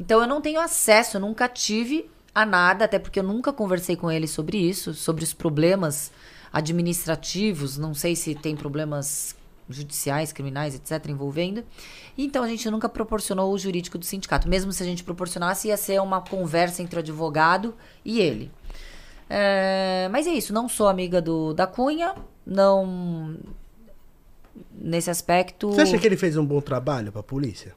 [0.00, 4.10] Então, eu não tenho acesso, nunca tive a nada, até porque eu nunca conversei com
[4.10, 6.10] ele sobre isso, sobre os problemas
[6.52, 9.36] administrativos, não sei se tem problemas
[9.68, 11.64] judiciais, criminais, etc., envolvendo.
[12.16, 14.48] Então a gente nunca proporcionou o jurídico do sindicato.
[14.48, 18.50] Mesmo se a gente proporcionasse, ia ser uma conversa entre o advogado e ele.
[19.28, 22.14] É, mas é isso, não sou amiga do da Cunha,
[22.46, 23.36] não.
[24.72, 25.70] Nesse aspecto.
[25.70, 27.74] Você acha que ele fez um bom trabalho para a polícia?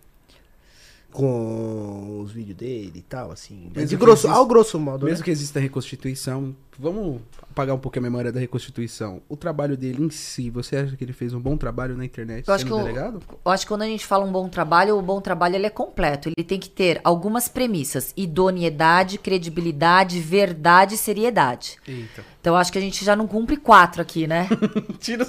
[1.18, 3.72] Com os vídeos dele e tal, assim.
[3.76, 5.08] Mesmo de grosso, exista, ao grosso modo.
[5.08, 5.26] Mesmo né?
[5.26, 9.20] que exista reconstituição, vamos apagar um pouco a memória da reconstituição.
[9.28, 12.48] O trabalho dele em si, você acha que ele fez um bom trabalho na internet
[12.48, 13.20] eu acho que delegado?
[13.28, 15.66] Eu, eu acho que quando a gente fala um bom trabalho, o bom trabalho ele
[15.66, 16.30] é completo.
[16.30, 21.78] Ele tem que ter algumas premissas: idoneidade, credibilidade, verdade e seriedade.
[21.88, 22.24] Eita.
[22.40, 24.48] Então acho que a gente já não cumpre quatro aqui, né?
[25.02, 25.26] Tira.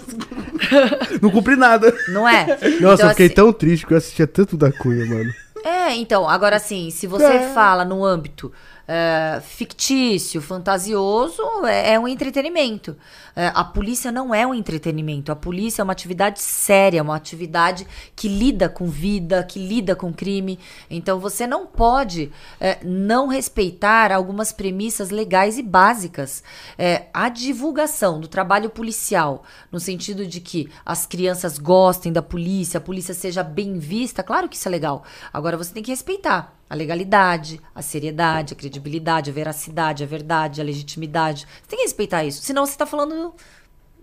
[1.23, 1.97] não cumpre nada.
[2.09, 2.47] Não é?
[2.47, 3.35] Nossa, então, eu fiquei assim...
[3.35, 5.33] tão triste que eu assistia tanto da Cunha, mano.
[5.69, 7.53] É, então, agora assim, se você é.
[7.53, 8.51] fala no âmbito
[8.89, 12.97] uh, fictício, fantasioso, é, é um entretenimento.
[13.37, 15.31] É, a polícia não é um entretenimento.
[15.31, 20.13] A polícia é uma atividade séria, uma atividade que lida com vida, que lida com
[20.13, 20.59] crime.
[20.91, 26.43] Então você não pode é, não respeitar algumas premissas legais e básicas.
[26.77, 32.79] É, a divulgação do trabalho policial, no sentido de que as crianças gostem da polícia,
[32.79, 35.05] a polícia seja bem vista, claro que isso é legal.
[35.33, 40.61] Agora você tem que respeitar a legalidade, a seriedade, a credibilidade, a veracidade, a verdade,
[40.61, 41.47] a legitimidade.
[41.63, 42.43] Você tem que respeitar isso.
[42.43, 43.35] Senão você está falando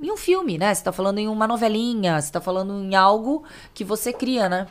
[0.02, 0.74] em um filme, né?
[0.74, 4.68] Você está falando em uma novelinha, você está falando em algo que você cria, né?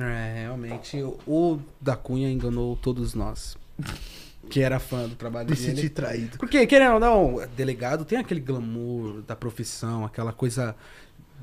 [0.00, 3.56] É, realmente, o da Cunha enganou todos nós.
[4.50, 5.74] Que era fã do trabalho Me dele.
[5.74, 6.36] Senti traído.
[6.36, 10.76] Porque, querendo ou não, delegado tem aquele glamour da profissão, aquela coisa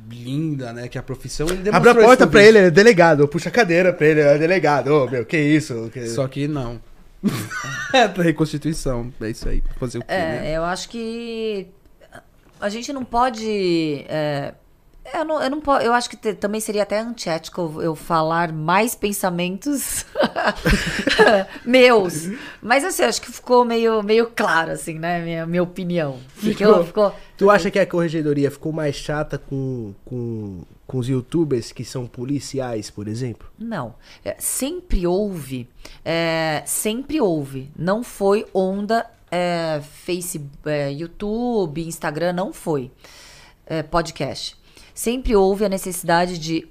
[0.09, 0.87] linda, né?
[0.87, 3.27] Que a profissão ele Abre a porta pra ele, ele é delegado.
[3.27, 4.87] Puxa a cadeira pra ele, é delegado.
[4.87, 5.89] Ô, oh, meu, que isso?
[5.91, 6.07] Que...
[6.09, 6.81] Só que não.
[7.93, 9.13] é da reconstituição.
[9.21, 9.63] É isso aí.
[9.79, 10.57] Fazer o quê, é, né?
[10.57, 11.67] eu acho que
[12.59, 14.05] a gente não pode.
[14.07, 14.53] É,
[15.13, 18.53] eu não, eu não posso, eu acho que te, também seria até antiético eu falar
[18.53, 20.05] mais pensamentos
[21.65, 22.29] meus.
[22.61, 25.21] Mas assim, acho que ficou meio, meio claro, assim, né?
[25.21, 26.19] Minha, minha opinião.
[26.35, 31.71] Ficou, ficou, Tu acha que a corregedoria ficou mais chata com, com, com os youtubers
[31.71, 33.49] que são policiais, por exemplo?
[33.57, 33.95] Não.
[34.23, 35.67] É, sempre houve.
[36.05, 37.71] É, sempre houve.
[37.75, 42.91] Não foi onda é, Facebook, é, YouTube, Instagram, não foi.
[43.65, 44.60] É, podcast
[44.93, 46.67] sempre houve a necessidade de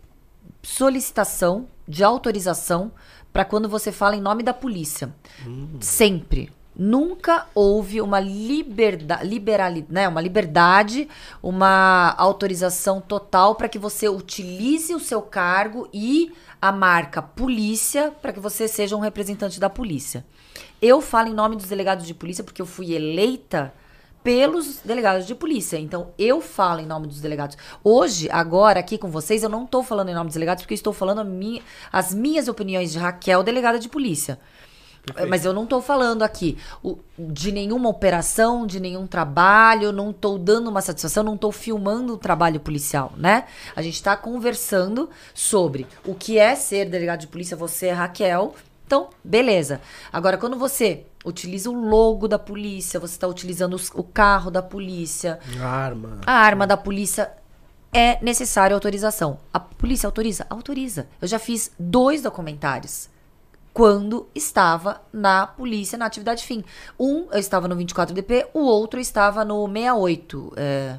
[0.63, 2.93] solicitação, de autorização
[3.33, 5.15] para quando você fala em nome da polícia.
[5.47, 5.79] Hum.
[5.81, 6.53] Sempre.
[6.75, 11.09] Nunca houve uma liberdade, liberalidade, né, uma liberdade,
[11.43, 18.33] uma autorização total para que você utilize o seu cargo e a marca polícia para
[18.33, 20.25] que você seja um representante da polícia.
[20.81, 23.75] Eu falo em nome dos delegados de polícia porque eu fui eleita
[24.23, 25.79] pelos delegados de polícia.
[25.79, 27.57] Então, eu falo em nome dos delegados.
[27.83, 30.77] Hoje, agora, aqui com vocês, eu não estou falando em nome dos delegados, porque eu
[30.77, 34.39] estou falando minha, as minhas opiniões de Raquel, delegada de polícia.
[35.05, 35.31] Perfeito.
[35.31, 36.59] Mas eu não estou falando aqui
[37.19, 42.19] de nenhuma operação, de nenhum trabalho, não estou dando uma satisfação, não estou filmando o
[42.19, 43.45] trabalho policial, né?
[43.75, 48.55] A gente está conversando sobre o que é ser delegado de polícia, você é Raquel.
[48.87, 49.81] Então, beleza.
[50.13, 54.63] Agora, quando você utiliza o logo da polícia, você está utilizando os, o carro da
[54.63, 55.39] polícia.
[55.61, 56.21] A arma.
[56.27, 57.33] A arma da polícia
[57.93, 59.39] é necessária autorização.
[59.53, 60.47] A polícia autoriza?
[60.49, 61.09] Autoriza.
[61.21, 63.09] Eu já fiz dois documentários
[63.73, 66.65] quando estava na polícia na atividade fim.
[66.99, 70.53] Um eu estava no 24DP, o outro estava no 68.
[70.57, 70.99] É,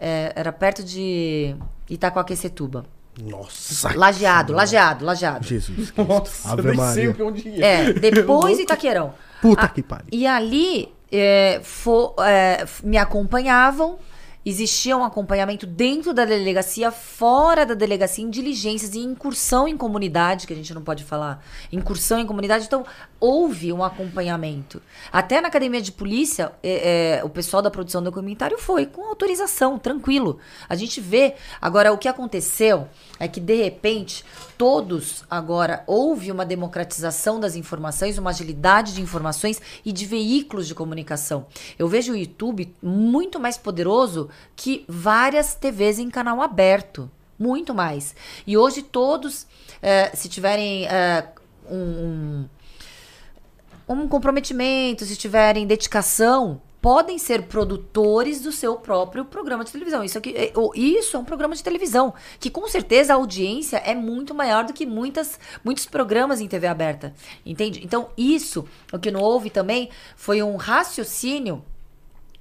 [0.00, 1.54] é, era perto de
[1.88, 2.84] Itacoaquecetuba.
[3.20, 3.96] Nossa.
[3.96, 5.46] Lajeado, lajeado, lajeado.
[5.46, 5.92] Jesus.
[5.96, 7.16] Nossa, Ave Maria.
[7.20, 7.92] onde é.
[7.94, 9.14] depois Itaquerão.
[9.40, 10.06] Puta a, que pariu.
[10.10, 13.98] E ali é, for, é, me acompanhavam
[14.44, 20.48] Existia um acompanhamento dentro da delegacia, fora da delegacia, em diligências e incursão em comunidade,
[20.48, 22.64] que a gente não pode falar, incursão em comunidade.
[22.64, 22.84] Então,
[23.22, 24.82] houve um acompanhamento.
[25.12, 29.06] Até na academia de polícia, é, é, o pessoal da produção do documentário foi com
[29.06, 30.40] autorização, tranquilo.
[30.68, 31.36] A gente vê.
[31.60, 32.88] Agora, o que aconteceu
[33.20, 34.24] é que, de repente,
[34.58, 40.74] todos agora houve uma democratização das informações, uma agilidade de informações e de veículos de
[40.74, 41.46] comunicação.
[41.78, 47.08] Eu vejo o YouTube muito mais poderoso que várias TVs em canal aberto.
[47.38, 48.16] Muito mais.
[48.44, 49.46] E hoje todos,
[49.80, 51.28] é, se tiverem é,
[51.70, 52.46] um,
[53.88, 60.02] um comprometimento, se tiverem dedicação, podem ser produtores do seu próprio programa de televisão.
[60.02, 63.94] Isso, aqui, é, isso é um programa de televisão, que com certeza a audiência é
[63.94, 67.14] muito maior do que muitas, muitos programas em TV aberta.
[67.46, 67.80] Entende?
[67.84, 71.64] Então, isso, o que não houve também, foi um raciocínio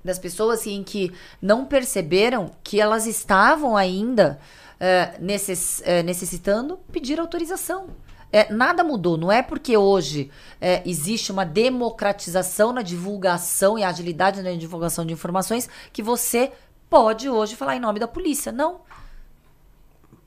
[0.04, 4.40] das pessoas assim, que não perceberam que elas estavam ainda
[4.80, 7.90] uh, necess, uh, necessitando pedir autorização.
[8.32, 9.18] É, nada mudou.
[9.18, 15.14] Não é porque hoje é, existe uma democratização na divulgação e agilidade na divulgação de
[15.14, 16.52] informações que você
[16.90, 18.52] pode hoje falar em nome da polícia.
[18.52, 18.82] Não.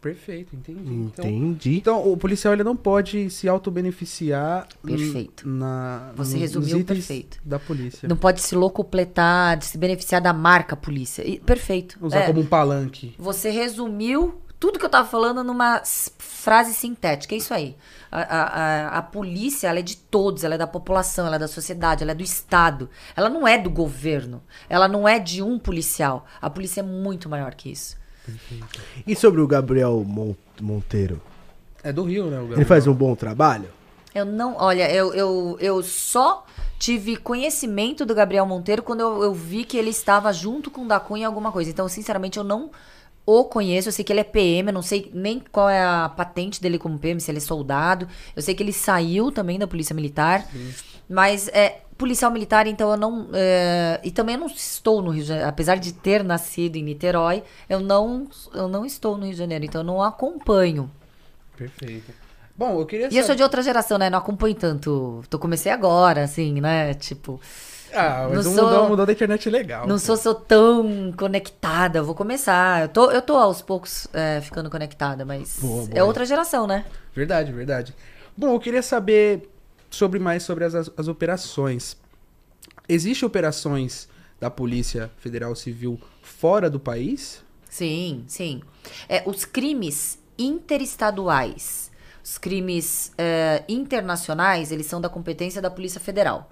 [0.04, 0.92] Perfeito, entendi.
[0.92, 1.76] Então, entendi.
[1.78, 4.68] Então, então o policial ele não pode se auto-beneficiar.
[4.84, 5.48] Perfeito.
[5.48, 7.40] Na, Você resumiu perfeito.
[7.42, 8.06] Da polícia.
[8.06, 11.24] Não pode se locupletar, se beneficiar da marca polícia.
[11.40, 11.96] perfeito.
[12.02, 13.14] Usar é, como um palanque.
[13.18, 14.34] Você resumiu
[14.64, 17.35] tudo que eu tava falando numa frase sintética.
[17.35, 17.77] É isso aí.
[18.11, 21.46] A, a, a, polícia, ela é de todos, ela é da população, ela é da
[21.46, 22.88] sociedade, ela é do Estado.
[23.14, 24.42] Ela não é do governo.
[24.66, 26.24] Ela não é de um policial.
[26.40, 27.98] A polícia é muito maior que isso.
[29.07, 30.03] E sobre o Gabriel
[30.59, 31.20] Monteiro?
[31.82, 32.38] É do Rio, né?
[32.53, 33.68] Ele faz um bom trabalho?
[34.14, 34.57] Eu não.
[34.57, 36.47] Olha, eu, eu, eu só
[36.78, 40.88] tive conhecimento do Gabriel Monteiro quando eu, eu vi que ele estava junto com o
[40.88, 41.70] da Cunha em alguma coisa.
[41.70, 42.70] Então, sinceramente, eu não
[43.27, 46.09] o conheço, eu sei que ele é PM, eu não sei nem qual é a
[46.09, 48.07] patente dele como PM, se ele é soldado.
[48.37, 50.47] Eu sei que ele saiu também da Polícia Militar.
[50.53, 50.75] Sim.
[51.09, 53.29] Mas é policial militar, então eu não.
[53.33, 55.49] É, e também eu não estou no Rio de Janeiro.
[55.49, 59.64] Apesar de ter nascido em Niterói, eu não, eu não estou no Rio de Janeiro,
[59.64, 60.91] então eu não acompanho.
[61.57, 62.12] Perfeito.
[62.57, 63.16] Bom, eu queria saber...
[63.16, 64.09] E eu sou de outra geração, né?
[64.09, 65.25] Não acompanho tanto.
[65.29, 66.95] Tô comecei agora, assim, né?
[66.95, 67.41] Tipo.
[67.95, 69.86] Ah, mas não um sou, mudou, mudou da internet legal.
[69.86, 72.03] Não sou, sou tão conectada.
[72.03, 72.82] Vou começar.
[72.82, 75.99] Eu tô, eu tô aos poucos é, ficando conectada, mas boa, boa.
[75.99, 76.84] é outra geração, né?
[77.14, 77.95] Verdade, verdade.
[78.36, 79.49] Bom, eu queria saber
[79.88, 81.97] sobre mais sobre as, as operações.
[82.88, 84.09] Existem operações
[84.40, 87.42] da Polícia Federal Civil fora do país?
[87.70, 88.61] Sim, sim.
[89.09, 91.90] É, os crimes interestaduais,
[92.22, 96.51] os crimes é, internacionais, eles são da competência da Polícia Federal.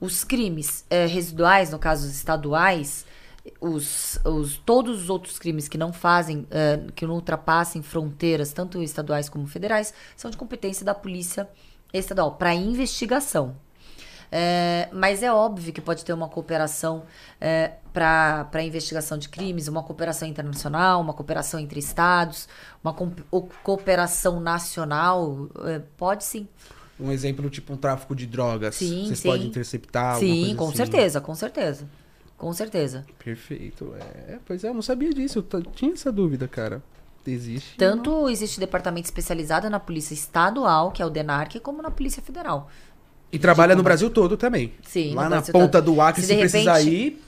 [0.00, 3.04] Os crimes é, residuais, no caso os estaduais,
[3.60, 8.82] os, os, todos os outros crimes que não fazem, é, que não ultrapassem fronteiras, tanto
[8.82, 11.48] estaduais como federais, são de competência da Polícia
[11.92, 13.56] Estadual para investigação.
[14.30, 17.04] É, mas é óbvio que pode ter uma cooperação
[17.40, 22.46] é, para investigação de crimes, uma cooperação internacional, uma cooperação entre estados,
[22.84, 23.10] uma co
[23.62, 25.48] cooperação nacional.
[25.64, 26.46] É, pode sim.
[27.00, 28.74] Um exemplo, tipo um tráfico de drogas.
[28.74, 29.28] Sim, Vocês sim.
[29.28, 30.18] podem interceptar.
[30.18, 30.76] Sim, com assim.
[30.76, 31.86] certeza, com certeza.
[32.36, 33.04] Com certeza.
[33.22, 33.94] Perfeito.
[34.28, 35.44] É, pois é, eu não sabia disso.
[35.52, 36.82] Eu tinha essa dúvida, cara.
[37.26, 37.76] Existe.
[37.76, 38.30] Tanto não.
[38.30, 42.70] existe departamento especializado na Polícia Estadual, que é o DENARC, como na Polícia Federal.
[43.30, 44.72] E trabalha no Brasil todo também.
[44.82, 45.14] Sim.
[45.14, 45.94] Lá na ponta todo.
[45.94, 47.22] do Acre, se, se precisar ir.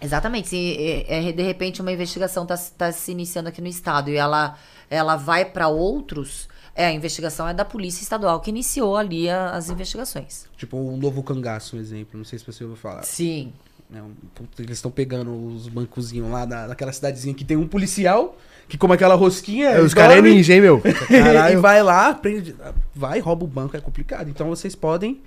[0.00, 0.48] Exatamente.
[0.48, 4.16] Se é, é, de repente uma investigação está tá se iniciando aqui no estado e
[4.16, 4.58] ela,
[4.90, 9.50] ela vai para outros, é, a investigação é da Polícia Estadual que iniciou ali a,
[9.50, 10.46] as investigações.
[10.58, 12.18] Tipo um novo cangaço, um exemplo.
[12.18, 13.02] Não sei se você ouviu falar.
[13.02, 13.52] Sim.
[13.94, 14.12] É, um,
[14.58, 18.36] eles estão pegando os bancozinhos lá da, daquela cidadezinha que tem um policial
[18.68, 19.70] que como aquela rosquinha.
[19.70, 20.82] É, os caras é ninja, hein, meu?
[21.52, 22.54] e vai lá, prende,
[22.94, 24.28] vai, rouba o banco, é complicado.
[24.28, 25.22] Então vocês podem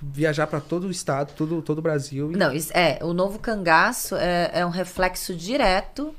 [0.00, 2.32] viajar para todo o estado, todo, todo o Brasil.
[2.32, 2.36] E...
[2.36, 6.14] Não, isso, é, o novo cangaço é, é um reflexo direto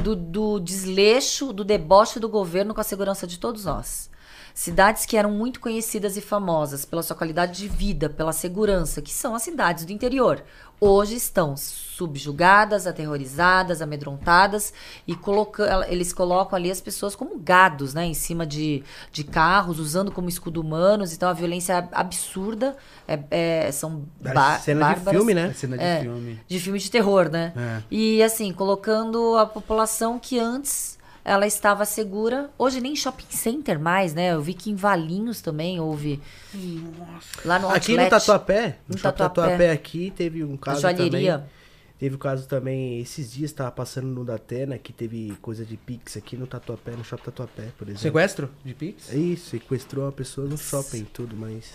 [0.00, 4.10] do, do desleixo, do deboche do governo com a segurança de todos nós.
[4.54, 9.12] Cidades que eram muito conhecidas e famosas pela sua qualidade de vida, pela segurança, que
[9.12, 10.42] são as cidades do interior
[10.80, 14.72] hoje estão subjugadas, aterrorizadas, amedrontadas
[15.06, 19.78] e coloca, eles colocam ali as pessoas como gados, né, em cima de, de carros,
[19.78, 21.12] usando como escudo humanos.
[21.12, 22.74] Então a violência é absurda,
[23.06, 25.52] é, é, são ba cena bárbaras, de filme, né?
[25.52, 26.40] Cena de é, filme.
[26.48, 27.52] De filme de terror, né?
[27.54, 27.82] É.
[27.90, 32.50] E assim colocando a população que antes ela estava segura.
[32.58, 34.32] Hoje nem shopping center mais, né?
[34.32, 36.20] Eu vi que em Valinhos também houve.
[36.54, 37.28] Nossa.
[37.44, 39.42] Lá no Aqui no Tatuapé, no, no Tatuapé.
[39.42, 41.32] Tatuapé aqui teve um caso joalheria.
[41.38, 41.60] também.
[41.98, 45.76] Teve o um caso também, esses dias tava passando no Datena, que teve coisa de
[45.76, 48.00] Pix aqui no Tatuapé, no shopping Tatuapé, por exemplo.
[48.00, 49.12] Sequestro de Pix?
[49.12, 51.70] Isso, sequestrou uma pessoa no shopping e tudo, mas.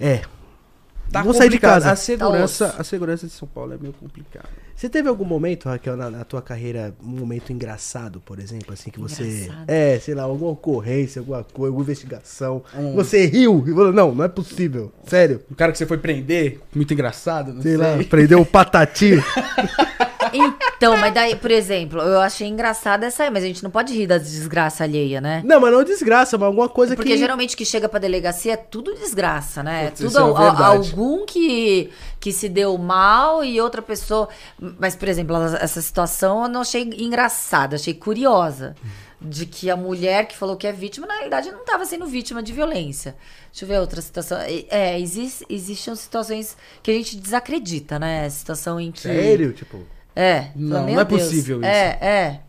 [0.00, 0.22] É,
[1.10, 1.92] Tá Vou sair de casa.
[1.92, 4.48] A segurança, tá a segurança de São Paulo é meio complicada.
[4.74, 8.90] Você teve algum momento, Raquel, na, na, tua carreira, um momento engraçado, por exemplo, assim,
[8.90, 9.22] que você.
[9.22, 9.64] Engraçado.
[9.68, 12.62] É, sei lá, alguma ocorrência, alguma coisa, alguma investigação.
[12.76, 12.94] Um...
[12.94, 14.92] Você riu e falou, não, não é possível.
[15.06, 15.40] Sério.
[15.50, 17.76] O cara que você foi prender, muito engraçado, não sei.
[17.76, 17.80] sei.
[17.80, 19.12] lá, prendeu o patati.
[20.34, 23.94] Então, mas daí, por exemplo, eu achei engraçada essa aí, mas a gente não pode
[23.94, 25.42] rir da desgraça alheia, né?
[25.44, 27.14] Não, mas não desgraça, mas alguma coisa Porque que.
[27.14, 29.86] Porque geralmente que chega pra delegacia é tudo desgraça, né?
[29.86, 34.28] É tudo é a, algum que, que se deu mal e outra pessoa.
[34.58, 38.74] Mas, por exemplo, essa situação eu não achei engraçada, achei curiosa.
[39.26, 42.42] De que a mulher que falou que é vítima, na realidade, não estava sendo vítima
[42.42, 43.16] de violência.
[43.50, 44.36] Deixa eu ver outra situação.
[44.68, 48.28] É, existe, existem situações que a gente desacredita, né?
[48.28, 49.00] Situação em que.
[49.00, 49.54] Sério?
[49.54, 49.93] Tipo.
[50.14, 50.48] É.
[50.54, 51.22] Não, não é Deus.
[51.22, 51.66] possível isso.
[51.66, 52.40] É, é.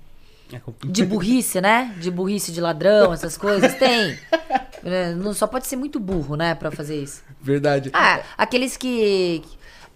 [0.54, 1.94] É de burrice, né?
[2.00, 3.74] De burrice de ladrão, essas coisas.
[3.76, 4.18] Tem.
[4.88, 7.24] É, não só pode ser muito burro, né, para fazer isso.
[7.42, 7.90] Verdade.
[7.92, 9.42] Ah, aqueles que.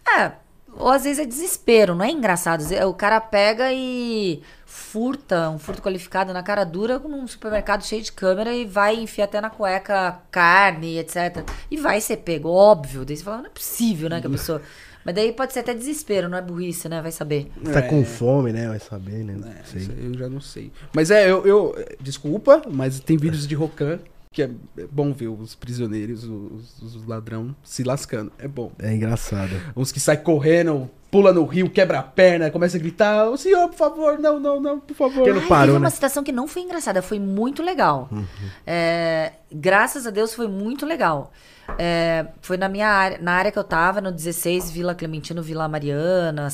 [0.03, 0.31] Ah,
[0.75, 2.63] ou às vezes é desespero, não é engraçado.
[2.87, 4.41] O cara pega e
[4.79, 9.25] furta, um furto qualificado na cara dura num supermercado cheio de câmera e vai enfiar
[9.25, 11.43] até na cueca carne, etc.
[11.69, 13.05] E vai ser pego, óbvio.
[13.05, 14.61] Daí você fala, não é possível, né, que a pessoa.
[15.05, 17.01] Mas daí pode ser até desespero, não é burrice, né?
[17.01, 17.49] Vai saber.
[17.71, 18.67] Tá com fome, né?
[18.67, 19.61] Vai saber, né?
[19.73, 20.71] É, eu já não sei.
[20.93, 21.75] Mas é, eu, eu.
[22.01, 23.99] Desculpa, mas tem vídeos de Rokan
[24.31, 24.49] que é
[24.91, 28.31] bom ver os prisioneiros, os, os ladrão se lascando.
[28.37, 28.71] É bom.
[28.77, 29.49] É engraçado.
[29.75, 33.67] Uns que saem correndo, pula no rio, quebra a perna, começa a gritar: O senhor,
[33.69, 35.27] por favor, não, não, não, por favor.
[35.27, 35.79] Ai, parou, teve né?
[35.79, 38.07] uma situação que não foi engraçada, foi muito legal.
[38.11, 38.25] Uhum.
[38.67, 41.31] É, graças a Deus foi muito legal.
[41.79, 45.67] É, foi na minha área, na área que eu tava, no 16, Vila Clementino, Vila
[45.67, 46.49] Mariana,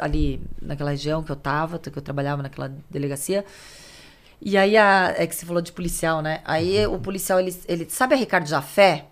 [0.00, 3.44] ali naquela região que eu tava, que eu trabalhava naquela delegacia.
[4.40, 6.40] E aí, a, é que você falou de policial, né?
[6.44, 6.94] Aí uhum.
[6.94, 7.86] o policial, ele, ele.
[7.88, 9.06] Sabe a Ricardo Jafé?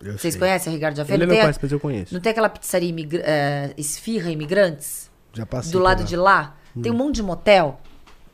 [0.00, 0.40] Eu Vocês sei.
[0.40, 1.14] conhecem a Ricardo Jafé?
[1.14, 2.12] Ele, ele é meu pai, mas eu conheço.
[2.12, 5.10] Não tem aquela pizzaria imigra é, Esfirra Imigrantes?
[5.32, 5.72] Já passei.
[5.72, 6.04] Do lado lá.
[6.04, 6.56] de lá?
[6.76, 6.82] Hum.
[6.82, 7.80] Tem um monte de motel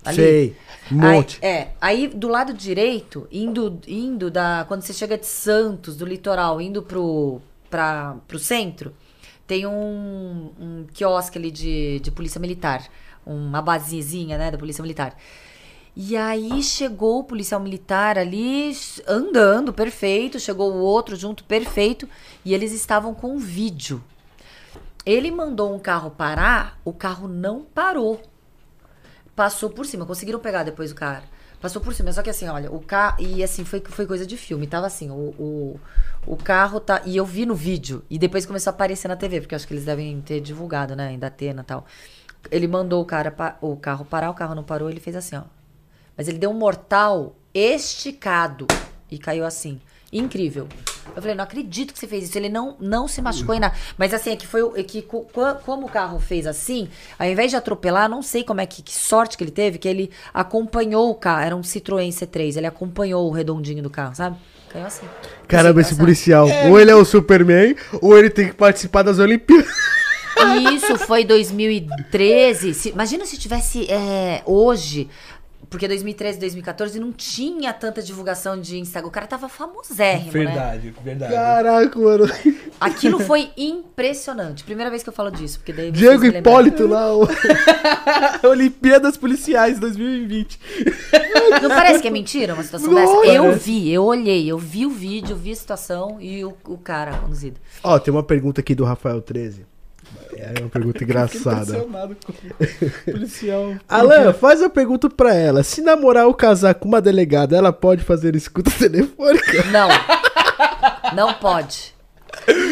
[0.04, 0.16] Ali.
[0.16, 0.56] Sei,
[0.92, 1.38] um monte.
[1.42, 4.64] Aí, é, aí do lado direito, indo, indo da.
[4.68, 8.94] Quando você chega de Santos, do litoral, indo pro, pra, pro centro,
[9.46, 12.86] tem um, um quiosque ali de, de polícia militar.
[13.26, 15.14] Uma basezinha, né, da polícia militar.
[16.00, 18.72] E aí chegou o policial militar ali
[19.06, 20.38] andando, perfeito.
[20.38, 22.08] Chegou o outro junto, perfeito.
[22.44, 24.02] E eles estavam com um vídeo.
[25.04, 28.22] Ele mandou um carro parar, o carro não parou
[29.38, 30.04] passou por cima.
[30.04, 31.22] Conseguiram pegar depois o cara.
[31.60, 32.12] Passou por cima.
[32.12, 33.22] Só que assim, olha, o carro.
[33.22, 34.66] E assim, foi, foi coisa de filme.
[34.66, 35.80] Tava assim, o, o,
[36.26, 37.02] o, carro tá.
[37.06, 38.04] E eu vi no vídeo.
[38.10, 41.12] E depois começou a aparecer na TV, porque acho que eles devem ter divulgado, né?
[41.12, 41.86] Em Datena e tal.
[42.50, 45.42] Ele mandou o cara o carro parar, o carro não parou, ele fez assim, ó.
[46.18, 48.66] Mas ele deu um mortal esticado
[49.08, 49.80] e caiu assim.
[50.12, 50.66] Incrível.
[51.14, 52.36] Eu falei, não acredito que você fez isso.
[52.36, 53.74] Ele não, não se machucou em nada.
[53.96, 56.88] Mas assim, é que foi é que como o carro fez assim,
[57.18, 59.88] ao invés de atropelar, não sei como é que, que sorte que ele teve, que
[59.88, 61.42] ele acompanhou o carro.
[61.42, 64.36] Era um Citroën C3, ele acompanhou o redondinho do carro, sabe?
[64.70, 65.06] Caiu assim.
[65.46, 66.48] Caramba, esse policial.
[66.48, 66.68] É.
[66.68, 69.68] Ou ele é o Superman, ou ele tem que participar das Olimpíadas.
[70.72, 72.74] Isso foi 2013.
[72.74, 75.08] Se, imagina se tivesse é, hoje
[75.70, 79.08] porque 2013, 2014 não tinha tanta divulgação de Instagram.
[79.08, 80.92] O cara tava famosérrimo, verdade, né?
[80.92, 81.32] Verdade, verdade.
[81.34, 82.24] Caraca, mano.
[82.80, 84.64] Aquilo foi impressionante.
[84.64, 87.28] Primeira vez que eu falo disso, porque daí Diego Hipólito lá, o...
[88.48, 90.58] Olimpíadas Policiais 2020.
[91.62, 93.22] Não parece que é mentira uma situação Nossa.
[93.22, 93.34] dessa?
[93.34, 97.16] Eu vi, eu olhei, eu vi o vídeo, vi a situação e o, o cara
[97.18, 97.60] conduzido.
[97.82, 99.66] Ó, tem uma pergunta aqui do Rafael 13.
[100.36, 101.84] É uma pergunta engraçada.
[103.04, 103.74] policial.
[103.88, 105.62] Alan, faz a pergunta pra ela.
[105.62, 109.64] Se namorar ou casar com uma delegada, ela pode fazer escuta telefônica?
[109.72, 109.88] Não.
[111.14, 111.94] Não pode.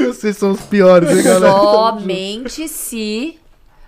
[0.06, 1.52] Vocês são os piores, hein, galera?
[1.52, 3.38] Somente se.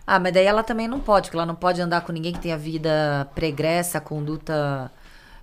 [0.07, 2.41] Ah, mas daí ela também não pode, porque ela não pode andar com ninguém que
[2.41, 4.91] tenha vida pregressa, conduta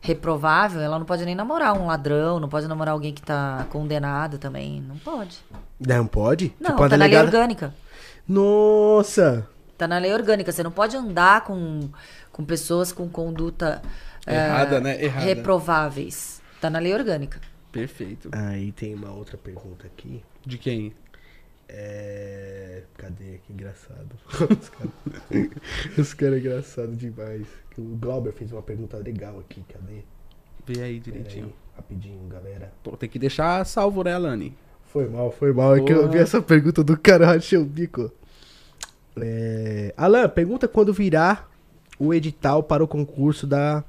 [0.02, 0.82] reprovável.
[0.82, 4.82] Ela não pode nem namorar um ladrão, não pode namorar alguém que tá condenado também.
[4.82, 5.38] Não pode.
[5.80, 6.54] Não pode?
[6.60, 6.98] Não, tipo, tá delegada...
[6.98, 7.74] na lei orgânica.
[8.28, 9.48] Nossa!
[9.78, 10.52] Tá na lei orgânica.
[10.52, 11.90] Você não pode andar com,
[12.32, 13.82] com pessoas com conduta
[14.26, 15.04] errada, é, né?
[15.04, 15.26] Errada.
[15.26, 16.42] reprováveis.
[16.62, 17.40] Tá na lei orgânica.
[17.72, 18.30] Perfeito.
[18.32, 20.24] Aí tem uma outra pergunta aqui.
[20.46, 20.94] De quem?
[21.68, 22.84] É.
[22.98, 23.40] Cadê?
[23.46, 24.16] Que engraçado.
[25.98, 27.46] Os caras cara engraçados demais.
[27.78, 29.64] O Glauber fez uma pergunta legal aqui.
[29.68, 30.04] Cadê?
[30.66, 31.48] Vê aí direitinho.
[31.48, 32.72] Aí, rapidinho, galera.
[32.82, 34.58] Pô, tem que deixar salvo, né, Alane?
[34.96, 35.76] Foi mal, foi mal.
[35.76, 38.10] É que eu vi essa pergunta do cara, rachei o bico.
[39.20, 39.94] É...
[39.98, 41.46] Alan, pergunta quando virá
[42.00, 43.84] o edital para o concurso da.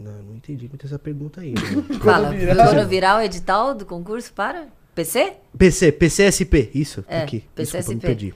[0.00, 1.52] Não, não entendi muito essa pergunta aí.
[1.52, 1.60] Né?
[2.00, 2.66] Fala, quando virar...
[2.66, 5.34] quando virar o edital do concurso para PC?
[5.58, 7.04] PC, PCSP, isso.
[7.06, 7.44] É, aqui.
[7.54, 7.76] PCSP.
[7.76, 8.34] Desculpa, me perdi.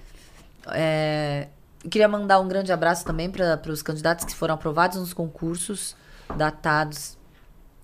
[0.70, 1.48] É,
[1.88, 5.96] queria mandar um grande abraço também para os candidatos que foram aprovados nos concursos
[6.36, 7.16] datados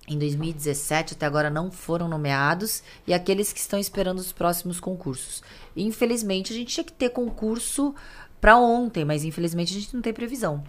[0.06, 5.42] em 2017 até agora não foram nomeados e aqueles que estão esperando os próximos concursos.
[5.74, 7.94] Infelizmente, a gente tinha que ter concurso
[8.40, 10.62] para ontem, mas infelizmente a gente não tem previsão.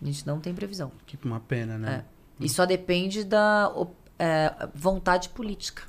[0.00, 0.92] A gente não tem previsão.
[1.06, 2.04] Que uma pena, né?
[2.40, 2.44] É.
[2.44, 3.72] E só depende da
[4.18, 5.82] é, vontade política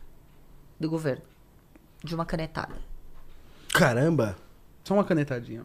[0.80, 1.24] do governo.
[2.04, 2.76] De uma canetada.
[3.72, 4.36] Caramba!
[4.84, 5.64] Só uma canetadinha.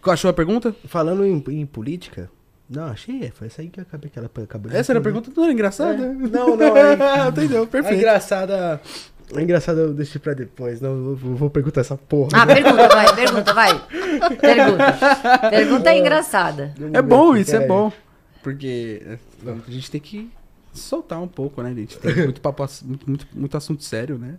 [0.00, 0.72] Qual achou a pergunta?
[0.86, 2.30] Falando em, em política,
[2.68, 3.30] não, achei.
[3.30, 4.10] Foi essa aí que eu acabei.
[4.10, 6.02] Que ela acabou essa era a pergunta era engraçada?
[6.02, 6.12] É.
[6.12, 6.74] Não, não.
[6.76, 7.66] É, Entendeu?
[7.66, 7.94] Perfeito.
[7.94, 8.80] É engraçada.
[9.34, 10.80] É engraçado eu deixei pra depois.
[10.80, 12.30] Não, eu vou perguntar essa porra.
[12.34, 12.54] Ah, né?
[12.54, 13.86] pergunta, vai, pergunta, vai.
[14.40, 15.50] Pergunta.
[15.50, 16.74] Pergunta é engraçada.
[16.92, 17.92] É bom, isso é, é bom.
[18.42, 19.18] Porque é,
[19.66, 20.30] a gente tem que
[20.72, 21.70] soltar um pouco, né?
[21.70, 24.36] A gente tem muito, papo, muito, muito, muito assunto sério, né?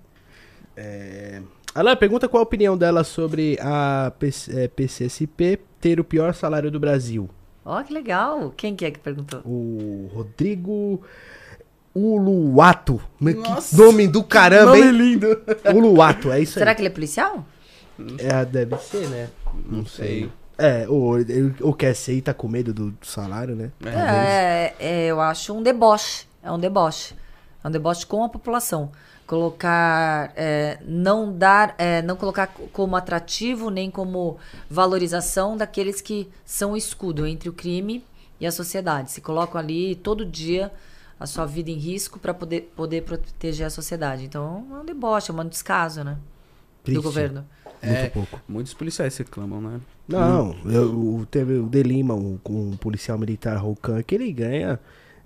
[0.77, 1.41] É...
[1.73, 6.79] Alan, pergunta qual a opinião dela sobre a PC, PCSP ter o pior salário do
[6.79, 7.29] Brasil.
[7.65, 8.53] Ó, oh, que legal.
[8.55, 9.41] Quem que é que perguntou?
[9.43, 11.01] O Rodrigo
[11.95, 13.01] Uluato.
[13.19, 14.91] Nossa, que nome do caramba, nome hein?
[14.91, 15.41] lindo.
[15.73, 16.75] Uluato, é isso Será aí.
[16.75, 17.45] Será que ele é policial?
[18.19, 19.29] É, deve ser, né?
[19.65, 20.07] Não, Não sei.
[20.07, 20.31] sei.
[20.57, 21.15] É, ou,
[21.61, 23.71] ou quer ser e tá com medo do salário, né?
[23.83, 26.27] É, é, eu acho um deboche.
[26.43, 27.15] É um deboche.
[27.63, 28.91] É um deboche com a população
[29.25, 34.37] colocar é, não dar é, não colocar como atrativo nem como
[34.69, 38.03] valorização daqueles que são o escudo entre o crime
[38.39, 40.71] e a sociedade se colocam ali todo dia
[41.19, 45.31] a sua vida em risco para poder poder proteger a sociedade então é um deboche
[45.31, 46.17] é um descaso né
[46.83, 46.99] Triste.
[46.99, 47.45] do governo
[47.81, 48.41] é, Muito pouco.
[48.47, 49.79] Muitos policiais reclamam, né?
[50.07, 54.79] Não, eu, teve o Delima, um, um policial militar Rocan, que ele ganha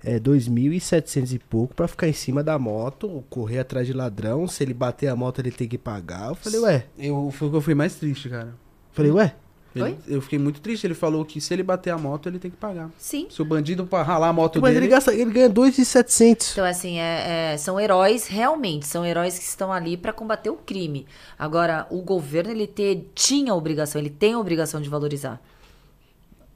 [0.04, 4.46] é, 2.700 e pouco pra ficar em cima da moto, correr atrás de ladrão.
[4.46, 6.30] Se ele bater a moto, ele tem que pagar.
[6.30, 6.86] Eu falei, ué.
[6.98, 8.54] Eu, foi o que eu fui mais triste, cara.
[8.92, 9.34] Falei, ué.
[9.74, 10.84] Ele, eu fiquei muito triste.
[10.86, 12.90] Ele falou que se ele bater a moto, ele tem que pagar.
[12.98, 13.28] Sim.
[13.30, 14.86] Se o bandido ralar a moto Mas dele...
[14.86, 16.52] ele, gasta, ele ganha 2,700.
[16.52, 20.56] Então, assim, é, é, são heróis, realmente, são heróis que estão ali para combater o
[20.56, 21.06] crime.
[21.38, 25.40] Agora, o governo, ele te, tinha a obrigação, ele tem a obrigação de valorizar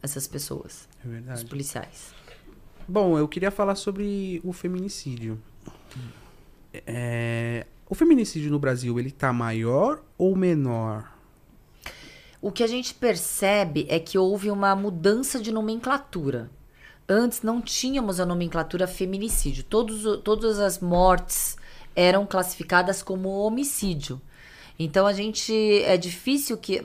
[0.02, 0.88] essas pessoas.
[1.04, 1.38] É verdade.
[1.38, 2.14] Os policiais.
[2.86, 5.40] Bom, eu queria falar sobre o feminicídio.
[6.86, 11.12] É, o feminicídio no Brasil, ele tá maior ou menor?
[12.42, 16.50] O que a gente percebe é que houve uma mudança de nomenclatura.
[17.08, 19.64] Antes não tínhamos a nomenclatura feminicídio.
[19.64, 21.56] Todos, todas as mortes
[21.96, 24.20] eram classificadas como homicídio.
[24.78, 25.52] Então a gente
[25.82, 26.84] é difícil que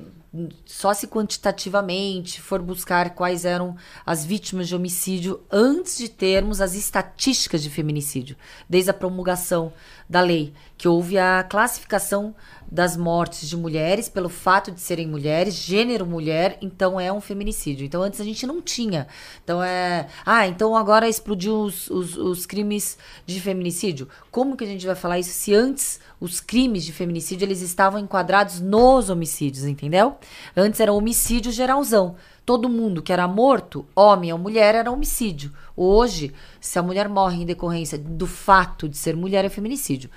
[0.65, 3.75] só se quantitativamente for buscar quais eram
[4.05, 8.37] as vítimas de homicídio antes de termos as estatísticas de feminicídio,
[8.69, 9.73] desde a promulgação
[10.07, 12.34] da lei, que houve a classificação
[12.71, 17.86] das mortes de mulheres pelo fato de serem mulheres, gênero mulher, então é um feminicídio.
[17.86, 19.05] Então antes a gente não tinha.
[19.43, 20.07] Então é.
[20.25, 24.07] Ah, então agora explodiu os, os, os crimes de feminicídio.
[24.32, 27.99] Como que a gente vai falar isso se antes os crimes de feminicídio eles estavam
[27.99, 30.15] enquadrados nos homicídios, entendeu?
[30.55, 32.15] Antes era homicídio geralzão.
[32.45, 35.51] Todo mundo que era morto, homem ou mulher, era homicídio.
[35.75, 40.09] Hoje, se a mulher morre em decorrência do fato de ser mulher, é feminicídio.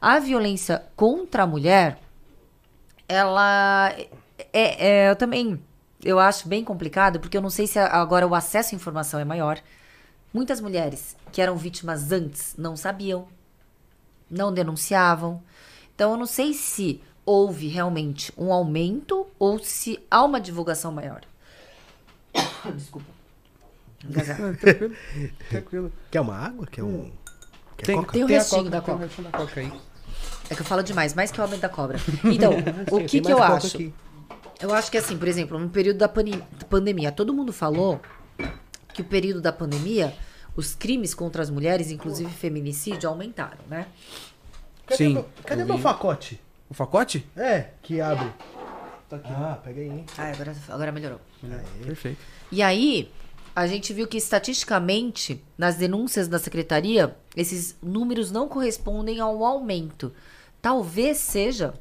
[0.00, 1.98] A violência contra a mulher,
[3.08, 3.94] ela
[4.52, 5.60] é, é, eu também
[6.04, 9.24] eu acho bem complicado, porque eu não sei se agora o acesso à informação é
[9.24, 9.60] maior.
[10.32, 13.26] Muitas mulheres que eram vítimas antes não sabiam,
[14.30, 15.42] não denunciavam.
[15.94, 21.22] Então eu não sei se houve realmente um aumento ou se há uma divulgação maior.
[22.76, 23.10] Desculpa.
[24.60, 24.96] tranquilo,
[25.48, 25.92] tranquilo.
[26.10, 26.66] Quer uma água?
[26.66, 27.10] Quer um.
[27.76, 29.08] Quer tem, tem o restinho coca, da coca.
[29.08, 29.72] Tem da coca aí.
[30.48, 31.98] É que eu falo demais, mais que o homem da cobra.
[32.24, 32.52] Então,
[32.90, 33.76] o que, que eu acho?
[33.76, 33.92] Aqui.
[34.60, 38.00] Eu acho que assim, por exemplo, no período da pandemia, todo mundo falou
[38.94, 40.14] que o período da pandemia,
[40.54, 43.86] os crimes contra as mulheres, inclusive feminicídio, aumentaram, né?
[44.86, 45.14] Cadê Sim.
[45.14, 46.40] Meu, cadê meu facote?
[46.70, 47.28] O facote?
[47.36, 48.32] É, que abre.
[49.08, 49.28] Tá aqui.
[49.30, 50.04] Ah, pega aí.
[50.16, 51.20] Ah, agora, agora melhorou.
[51.84, 52.18] Perfeito.
[52.50, 53.10] E aí,
[53.54, 60.12] a gente viu que estatisticamente, nas denúncias da secretaria, esses números não correspondem ao aumento.
[60.60, 61.74] Talvez seja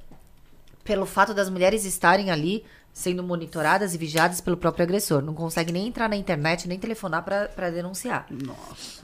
[0.83, 5.21] pelo fato das mulheres estarem ali sendo monitoradas e vigiadas pelo próprio agressor.
[5.21, 8.27] Não consegue nem entrar na internet, nem telefonar para denunciar.
[8.29, 9.03] Nossa.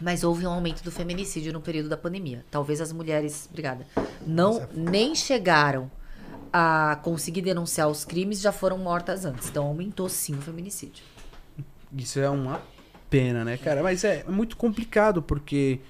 [0.00, 2.44] Mas houve um aumento do feminicídio no período da pandemia.
[2.50, 3.86] Talvez as mulheres, obrigada,
[4.26, 4.68] não Nossa.
[4.74, 5.90] nem chegaram
[6.52, 9.48] a conseguir denunciar os crimes, já foram mortas antes.
[9.48, 11.04] Então aumentou sim o feminicídio.
[11.92, 12.62] Isso é uma
[13.10, 13.82] pena, né, cara?
[13.82, 15.80] Mas é muito complicado porque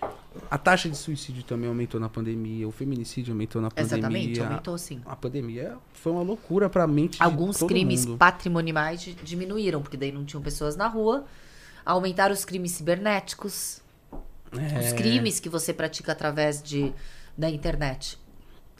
[0.50, 3.98] a taxa de suicídio também aumentou na pandemia, o feminicídio aumentou na pandemia.
[3.98, 5.00] Exatamente, aumentou sim.
[5.04, 8.18] A pandemia foi uma loucura pra mente Alguns crimes mundo.
[8.18, 11.24] patrimoniais diminuíram, porque daí não tinham pessoas na rua.
[11.84, 13.80] Aumentaram os crimes cibernéticos.
[14.52, 14.78] É.
[14.80, 16.92] Os crimes que você pratica através de,
[17.36, 18.18] da internet.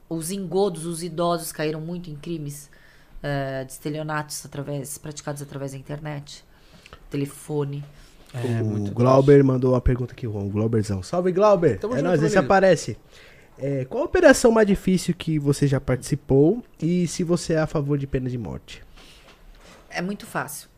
[0.09, 2.71] Os engodos, os idosos caíram muito em crimes
[3.19, 6.45] uh, de estelionatos através, praticados através da internet.
[7.11, 7.85] Telefone.
[8.35, 10.27] É, o Glauber mandou uma pergunta aqui.
[10.27, 11.03] O Glauberzão.
[11.03, 11.79] Salve, Glauber!
[11.79, 12.99] Tamo é nóis, esse aparece.
[13.59, 17.67] É, qual a operação mais difícil que você já participou e se você é a
[17.67, 18.85] favor de pena de morte?
[19.91, 20.69] É muito fácil.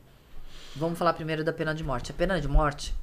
[0.74, 2.10] Vamos falar primeiro da pena de morte.
[2.10, 2.94] A pena de morte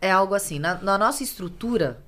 [0.00, 0.58] é algo assim.
[0.58, 2.00] Na, na nossa estrutura,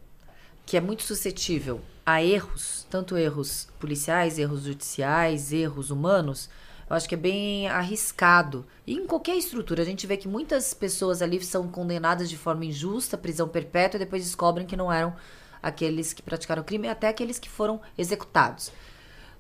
[0.66, 6.49] que é muito suscetível a erros, tanto erros policiais, erros judiciais, erros humanos,
[6.91, 8.66] eu acho que é bem arriscado.
[8.84, 12.64] E em qualquer estrutura, a gente vê que muitas pessoas ali são condenadas de forma
[12.64, 15.14] injusta, prisão perpétua, e depois descobrem que não eram
[15.62, 18.72] aqueles que praticaram crime, até aqueles que foram executados.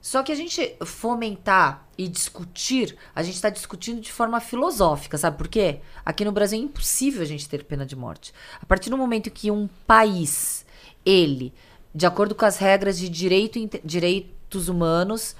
[0.00, 5.36] Só que a gente fomentar e discutir, a gente está discutindo de forma filosófica, sabe
[5.36, 5.80] por quê?
[6.04, 8.32] Aqui no Brasil é impossível a gente ter pena de morte.
[8.62, 10.64] A partir do momento que um país,
[11.04, 11.52] ele,
[11.92, 15.34] de acordo com as regras de direito, direitos humanos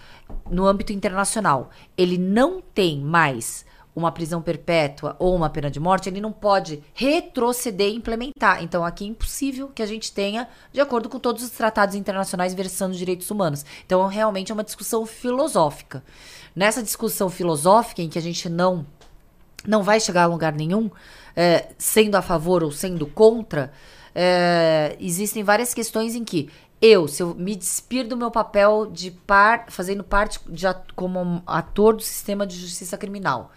[0.51, 3.65] no âmbito internacional, ele não tem mais
[3.95, 8.63] uma prisão perpétua ou uma pena de morte, ele não pode retroceder e implementar.
[8.63, 12.55] Então, aqui é impossível que a gente tenha, de acordo com todos os tratados internacionais
[12.55, 13.65] versando direitos humanos.
[13.85, 16.03] Então, realmente é uma discussão filosófica.
[16.55, 18.87] Nessa discussão filosófica, em que a gente não,
[19.67, 20.91] não vai chegar a lugar nenhum,
[21.35, 23.73] é, sendo a favor ou sendo contra,
[24.15, 26.49] é, existem várias questões em que
[26.81, 30.65] eu, se eu me despir do meu papel de par, fazendo parte de,
[30.97, 33.51] como ator do sistema de justiça criminal,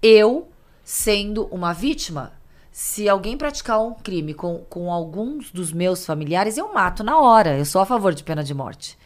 [0.00, 0.48] eu,
[0.84, 2.32] sendo uma vítima,
[2.70, 7.58] se alguém praticar um crime com, com alguns dos meus familiares, eu mato na hora.
[7.58, 8.96] Eu sou a favor de pena de morte.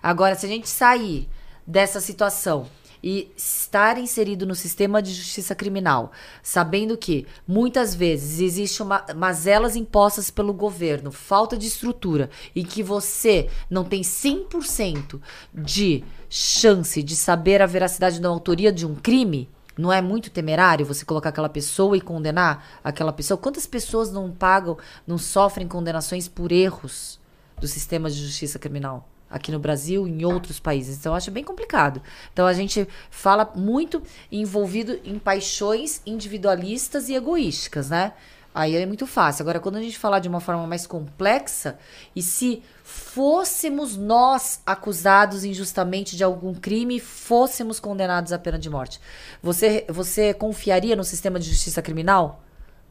[0.00, 1.28] Agora, se a gente sair
[1.66, 2.66] dessa situação
[3.02, 9.76] e estar inserido no sistema de justiça criminal, sabendo que muitas vezes existe uma, mazelas
[9.76, 15.20] impostas pelo governo, falta de estrutura e que você não tem 100%
[15.52, 20.86] de chance de saber a veracidade da autoria de um crime, não é muito temerário
[20.86, 23.36] você colocar aquela pessoa e condenar aquela pessoa?
[23.36, 27.20] Quantas pessoas não pagam, não sofrem condenações por erros
[27.60, 29.06] do sistema de justiça criminal?
[29.30, 30.98] Aqui no Brasil em outros países.
[30.98, 32.00] Então eu acho bem complicado.
[32.32, 38.12] Então a gente fala muito envolvido em paixões individualistas e egoísticas, né?
[38.54, 39.42] Aí é muito fácil.
[39.42, 41.78] Agora, quando a gente falar de uma forma mais complexa,
[42.14, 48.98] e se fôssemos nós acusados injustamente de algum crime, fôssemos condenados à pena de morte,
[49.42, 52.45] você, você confiaria no sistema de justiça criminal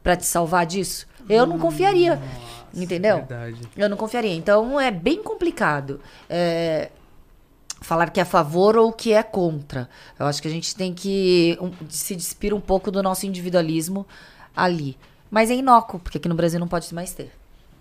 [0.06, 1.04] para te salvar disso?
[1.28, 2.22] Eu não confiaria.
[2.72, 3.16] Entendeu?
[3.16, 3.60] Verdade.
[3.76, 4.32] Eu não confiaria.
[4.32, 6.00] Então é bem complicado.
[6.30, 6.92] É,
[7.80, 9.90] falar que é a favor ou que é contra.
[10.16, 14.06] Eu acho que a gente tem que um, se despir um pouco do nosso individualismo
[14.54, 14.96] ali.
[15.28, 17.32] Mas é inócuo, porque aqui no Brasil não pode mais ter.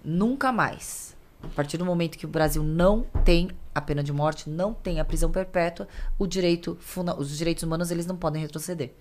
[0.03, 1.15] Nunca mais.
[1.43, 4.99] A partir do momento que o Brasil não tem a pena de morte, não tem
[4.99, 6.75] a prisão perpétua, o direito,
[7.19, 8.93] os direitos humanos eles não podem retroceder.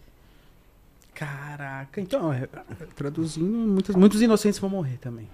[1.14, 2.48] Caraca, então, é,
[2.96, 5.28] traduzindo, muitos, muitos inocentes vão morrer também.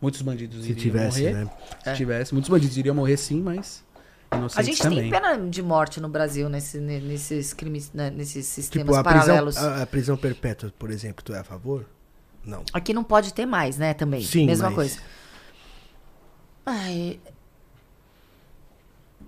[0.00, 1.34] Muitos bandidos Se tivesse, morrer.
[1.34, 1.50] Né?
[1.82, 1.94] Se é.
[1.94, 3.82] tivesse, muitos bandidos iriam morrer sim, mas
[4.30, 5.00] inocentes A gente também.
[5.00, 9.54] tem pena de morte no Brasil nesse, nesses crimes, né, nesses sistemas tipo, a paralelos.
[9.54, 11.86] Prisão, a, a, prisão perpétua, por exemplo, tu é a favor?
[12.44, 12.62] Não.
[12.72, 14.22] Aqui não pode ter mais, né, também.
[14.22, 14.74] Sim, Mesma mas...
[14.74, 15.00] coisa.
[16.66, 17.18] Ai,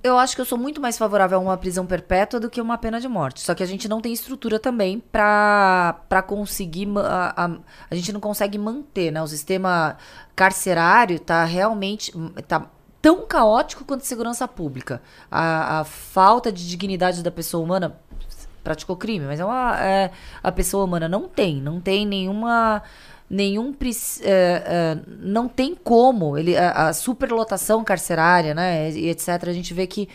[0.05, 2.77] eu acho que eu sou muito mais favorável a uma prisão perpétua do que uma
[2.77, 3.41] pena de morte.
[3.41, 6.87] Só que a gente não tem estrutura também para conseguir.
[6.99, 7.51] A, a,
[7.91, 9.23] a, gente não consegue manter, né?
[9.23, 9.97] O sistema
[10.37, 12.13] carcerário tá realmente.
[12.47, 12.67] tá
[13.01, 15.01] tão caótico quanto segurança pública.
[15.31, 17.99] A, a falta de dignidade da pessoa humana
[18.63, 20.11] praticou crime, mas é uma, é,
[20.43, 22.83] a pessoa humana não tem, não tem nenhuma
[23.29, 23.75] nenhum
[24.22, 29.72] é, é, não tem como ele a, a, superlotação carcerária né e etc a gente
[29.72, 30.09] vê que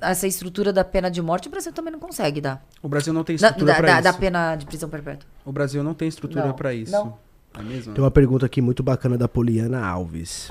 [0.00, 3.22] essa estrutura da pena de morte o Brasil também não consegue dar o Brasil não
[3.22, 6.74] tem estrutura para isso da pena de prisão perpétua o Brasil não tem estrutura para
[6.74, 7.18] isso não.
[7.58, 7.94] É mesmo?
[7.94, 10.50] tem uma pergunta aqui muito bacana da Poliana Alves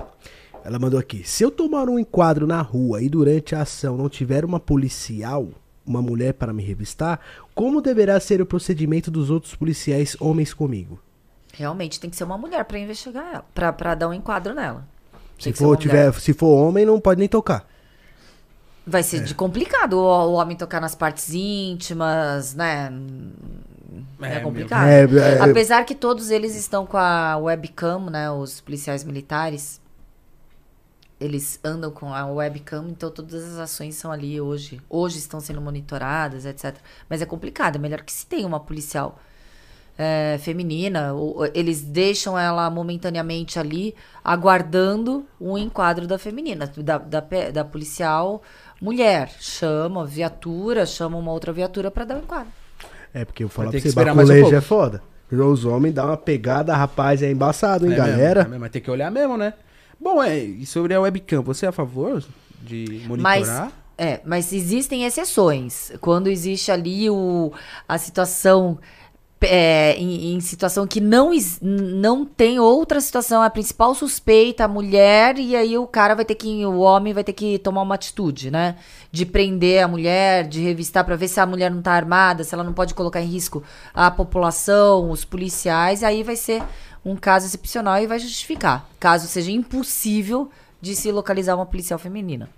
[0.63, 4.09] ela mandou aqui se eu tomar um enquadro na rua e durante a ação não
[4.09, 5.49] tiver uma policial
[5.85, 7.19] uma mulher para me revistar,
[7.53, 10.99] como deverá ser o procedimento dos outros policiais homens comigo?
[11.57, 14.85] Realmente tem que ser uma mulher para investigar ela, pra, pra dar um enquadro nela.
[15.39, 17.65] se for, tiver, se for homem, não pode nem tocar.
[18.85, 19.19] Vai ser é.
[19.21, 22.91] de complicado o, o, homem tocar nas partes íntimas, né?
[24.21, 24.87] É, é complicado.
[24.87, 28.29] É, é, Apesar que todos eles estão com a webcam, né?
[28.29, 29.81] Os policiais militares.
[31.17, 34.81] Eles andam com a webcam, então todas as ações são ali hoje.
[34.89, 36.75] Hoje estão sendo monitoradas, etc.
[37.09, 37.77] Mas é complicado.
[37.77, 39.17] É melhor que se tenha uma policial
[39.97, 47.19] é, feminina, ou, eles deixam ela momentaneamente ali, aguardando um enquadro da feminina, da, da,
[47.53, 48.41] da policial
[48.81, 49.31] mulher.
[49.39, 52.51] Chama viatura, chama uma outra viatura para dar um enquadro.
[53.13, 55.01] É, porque eu falo pra você, baculejo um é foda.
[55.31, 58.41] Os homens dão uma pegada, rapaz, é embaçado, hein, é galera?
[58.43, 59.53] Mesmo, é mas tem que olhar mesmo, né?
[59.99, 62.23] Bom, é, e sobre a webcam, você é a favor
[62.61, 63.63] de monitorar?
[63.63, 65.93] Mas, é, mas existem exceções.
[66.01, 67.51] Quando existe ali o,
[67.87, 68.77] a situação
[69.41, 71.31] é, em, em, situação que não,
[71.61, 76.35] não tem outra situação, a principal suspeita, a mulher, e aí o cara vai ter
[76.35, 78.77] que, o homem vai ter que tomar uma atitude, né?
[79.11, 82.53] De prender a mulher, de revistar para ver se a mulher não tá armada, se
[82.53, 83.63] ela não pode colocar em risco
[83.93, 86.63] a população, os policiais, aí vai ser
[87.03, 90.49] um caso excepcional e vai justificar, caso seja impossível
[90.81, 92.49] de se localizar uma policial feminina.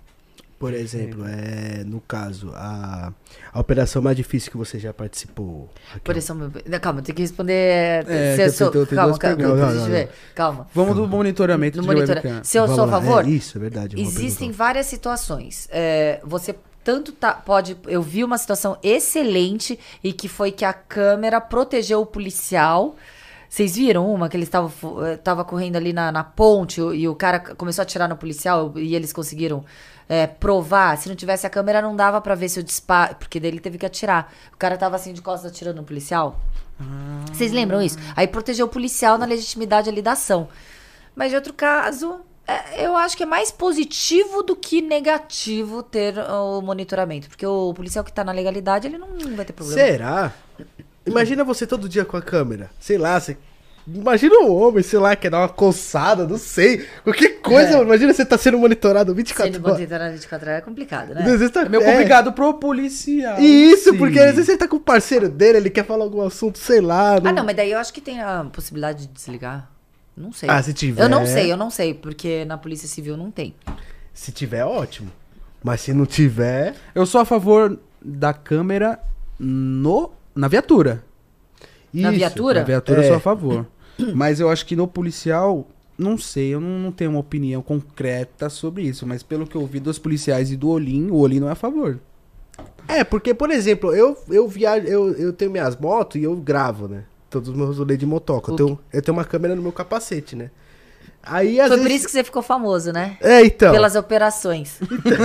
[0.58, 3.12] Por exemplo, é, no caso, a,
[3.52, 5.70] a operação mais difícil que você já participou.
[5.96, 6.50] Operação.
[6.80, 8.04] Calma, tem que responder.
[8.08, 10.66] É, se eu sou, tem, calma, calma, calma, não, não, não, calma.
[10.74, 12.40] Vamos do monitoramento do monitora...
[12.42, 13.24] Se eu Vamos sou a favor.
[13.24, 14.00] É, isso, é verdade.
[14.00, 15.68] Existem várias situações.
[15.70, 17.76] É, você tanto tá, pode.
[17.86, 22.96] Eu vi uma situação excelente e que foi que a câmera protegeu o policial.
[23.48, 24.72] Vocês viram uma que eles estavam
[25.22, 28.94] tava correndo ali na, na ponte e o cara começou a atirar no policial e
[28.94, 29.64] eles conseguiram
[30.08, 30.96] é, provar.
[30.96, 33.16] Se não tivesse a câmera, não dava para ver se o disparo.
[33.16, 34.32] Porque dele teve que atirar.
[34.52, 36.40] O cara tava assim de costas atirando no policial.
[36.80, 37.24] Ah.
[37.32, 37.98] Vocês lembram isso?
[38.16, 40.48] Aí protegeu o policial na legitimidade ali da ação.
[41.14, 46.18] Mas de outro caso, é, eu acho que é mais positivo do que negativo ter
[46.18, 47.28] o monitoramento.
[47.28, 49.80] Porque o policial que tá na legalidade, ele não vai ter problema.
[49.80, 50.32] Será?
[51.04, 52.70] Imagina você todo dia com a câmera.
[52.78, 53.36] Sei lá, você
[53.94, 56.86] Imagina um homem, sei lá, quer dar uma coçada, não sei.
[57.02, 57.82] Qualquer coisa, é.
[57.82, 59.78] imagina você tá sendo monitorado 24 sendo horas.
[59.78, 61.20] Sendo monitorado 24 horas é complicado, né?
[61.22, 61.92] Às vezes tá, é meio é.
[61.92, 63.40] complicado pro policial.
[63.40, 63.96] Isso, sim.
[63.98, 66.82] porque às vezes você tá com o parceiro dele, ele quer falar algum assunto, sei
[66.82, 67.18] lá.
[67.18, 67.30] Não...
[67.30, 69.70] Ah, não, mas daí eu acho que tem a possibilidade de desligar.
[70.14, 70.50] Não sei.
[70.50, 71.02] Ah, se tiver.
[71.02, 73.54] Eu não sei, eu não sei, porque na Polícia Civil não tem.
[74.12, 75.10] Se tiver, ótimo.
[75.62, 76.74] Mas se não tiver.
[76.94, 78.98] Eu sou a favor da câmera
[79.38, 81.04] no, na viatura.
[81.92, 82.60] Isso, na viatura?
[82.60, 83.04] Na viatura é.
[83.04, 83.66] eu sou a favor.
[84.14, 85.66] Mas eu acho que no policial,
[85.98, 89.06] não sei, eu não, não, tenho uma opinião concreta sobre isso.
[89.06, 91.56] Mas pelo que eu vi dos policiais e do Olim, o Olim não é a
[91.56, 91.98] favor.
[92.86, 96.88] É, porque, por exemplo, eu, eu viajo, eu, eu tenho minhas motos e eu gravo,
[96.88, 97.04] né?
[97.28, 98.52] Todos os meus rolês de motoca.
[98.52, 100.50] Eu tenho, eu tenho uma câmera no meu capacete, né?
[101.30, 101.82] Aí, Foi vezes...
[101.82, 103.16] por isso que você ficou famoso, né?
[103.20, 103.72] É, então.
[103.72, 104.78] Pelas operações.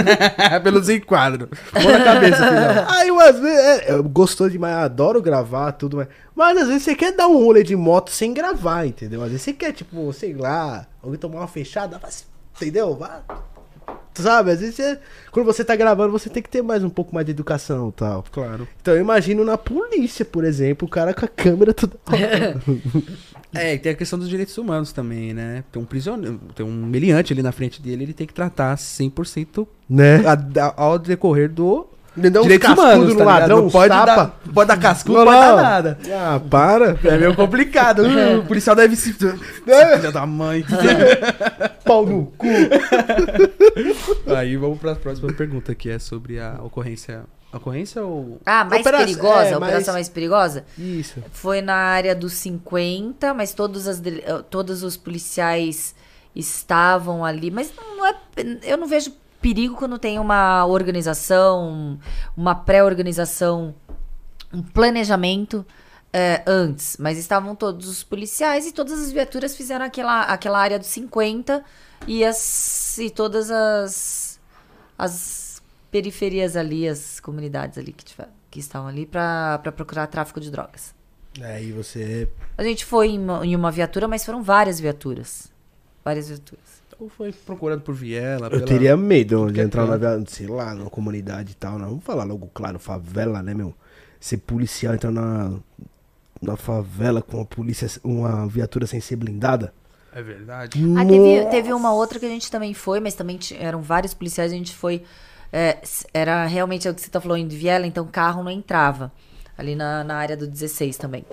[0.63, 1.49] Pelos enquadros.
[1.71, 2.85] Mão na cabeça, filhão.
[2.89, 6.95] Aí, umas vezes, é, eu gostou demais, adoro gravar, tudo, mas, mas às vezes você
[6.95, 9.21] quer dar um rolê de moto sem gravar, entendeu?
[9.21, 11.99] Às vezes você quer, tipo, sei lá, alguém tomar uma fechada,
[12.55, 12.95] entendeu?
[12.95, 13.21] Vá.
[14.15, 14.99] Sabe, às vezes você,
[15.31, 17.91] quando você tá gravando, você tem que ter mais um pouco mais de educação e
[17.93, 18.23] tal.
[18.31, 18.67] Claro.
[18.81, 21.97] Então eu imagino na polícia, por exemplo, o cara com a câmera toda.
[23.55, 25.63] É, e tem a questão dos direitos humanos também, né?
[25.71, 29.67] Tem um prisioneiro, tem um meliante ali na frente dele, ele tem que tratar 100%
[29.87, 30.23] né?
[30.25, 34.15] A, a, ao decorrer do direitos humanos, tá ladrão, não pode tapa.
[34.15, 35.97] dar, pode dar cascudo, não pode dar nada.
[36.11, 36.97] Ah, para.
[37.03, 38.03] É meio complicado.
[38.03, 39.15] Uh, o policial deve se...
[39.67, 39.97] É.
[39.97, 40.63] Filha da mãe.
[41.83, 42.47] Pau no cu.
[44.35, 48.41] Aí vamos para a próxima pergunta, que é sobre a ocorrência Ocorrência ou.
[48.43, 48.97] Ah, mais Opera...
[48.97, 49.49] perigosa?
[49.49, 50.07] É, operação mais...
[50.07, 50.09] mais...
[50.09, 50.65] perigosa?
[50.75, 51.23] Isso.
[51.31, 55.93] Foi na área dos 50, mas todos, as, eh, todos os policiais
[56.35, 57.51] estavam ali.
[57.51, 58.15] Mas não é.
[58.63, 59.11] Eu não vejo
[59.43, 61.99] perigo quando tem uma organização,
[62.35, 63.75] uma pré-organização,
[64.51, 65.65] um planejamento.
[66.15, 70.77] É, antes, mas estavam todos os policiais e todas as viaturas fizeram aquela, aquela área
[70.77, 71.65] dos 50
[72.05, 74.39] e, as, e todas as,
[74.95, 80.51] as periferias ali, as comunidades ali que, tiver, que estão ali para procurar tráfico de
[80.51, 80.93] drogas.
[81.41, 82.29] É, e você.
[82.55, 85.51] A gente foi em uma, em uma viatura, mas foram várias viaturas.
[86.05, 86.82] Várias viaturas.
[87.03, 88.47] Ou foi procurando por viela?
[88.47, 91.77] Eu teria medo de entrar na viatura, sei lá, numa comunidade e tal.
[91.77, 93.73] Não, vamos falar logo, claro, favela, né, meu?
[94.21, 95.51] Ser policial entrar na,
[96.41, 99.73] na favela com uma polícia, uma viatura sem ser blindada.
[100.13, 100.81] É verdade.
[100.97, 104.53] Ah, teve, teve uma outra que a gente também foi, mas também eram vários policiais,
[104.53, 105.03] a gente foi
[105.51, 105.79] é,
[106.13, 109.11] era realmente o que você tá falando de Viela, então carro não entrava.
[109.57, 111.25] Ali na, na área do 16 também.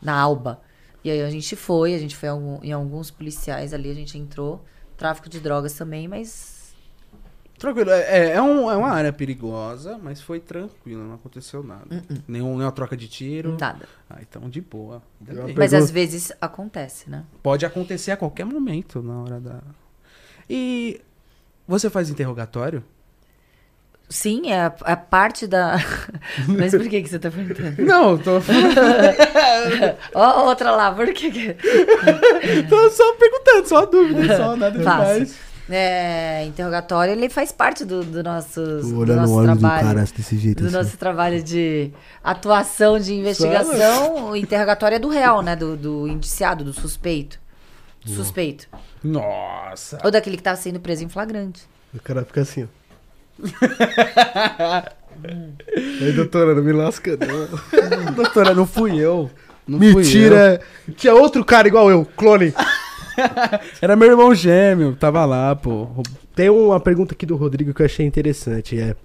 [0.00, 0.60] Na Alba.
[1.02, 2.28] E aí a gente foi, a gente foi
[2.62, 4.64] em alguns policiais ali, a gente entrou.
[5.00, 6.74] Tráfico de drogas também, mas.
[7.58, 11.86] Tranquilo, é, é, é, um, é uma área perigosa, mas foi tranquilo, não aconteceu nada.
[11.90, 12.22] Uh -uh.
[12.28, 13.56] Nenhum, nenhuma troca de tiro.
[13.58, 13.88] Nada.
[14.10, 15.02] Ah, então de boa.
[15.56, 17.24] Mas às vezes acontece, né?
[17.42, 19.62] Pode acontecer a qualquer momento na hora da.
[20.50, 21.00] E
[21.66, 22.84] você faz interrogatório?
[24.10, 25.76] Sim, é a, a parte da.
[26.48, 27.80] Mas por que, que você tá perguntando?
[27.86, 28.42] Não, tô.
[30.12, 31.30] Ó, outra lá, por que.
[31.30, 31.54] que...
[32.68, 35.38] tô só perguntando, só dúvida, só nada demais.
[35.72, 39.88] É, interrogatório, ele faz parte do, do nosso, do nosso trabalho.
[39.88, 40.76] Do, cara desse jeito, do assim.
[40.76, 41.92] nosso trabalho de
[42.24, 44.30] atuação de investigação.
[44.30, 45.54] O interrogatório é do réu, né?
[45.54, 47.38] Do, do indiciado, do suspeito.
[48.04, 48.66] Do suspeito.
[49.04, 50.00] Nossa!
[50.02, 51.62] Ou daquele que tava sendo preso em flagrante.
[51.94, 52.79] O cara fica assim, ó.
[56.00, 58.12] Aí, doutora, não me lasca, não.
[58.14, 59.30] doutora, não fui eu.
[59.66, 60.62] Não Mentira!
[60.86, 60.94] Fui eu.
[60.94, 62.54] Tinha outro cara igual eu, clone.
[63.80, 65.88] Era meu irmão gêmeo, tava lá, pô.
[66.34, 68.78] Tem uma pergunta aqui do Rodrigo que eu achei interessante.
[68.78, 68.96] É.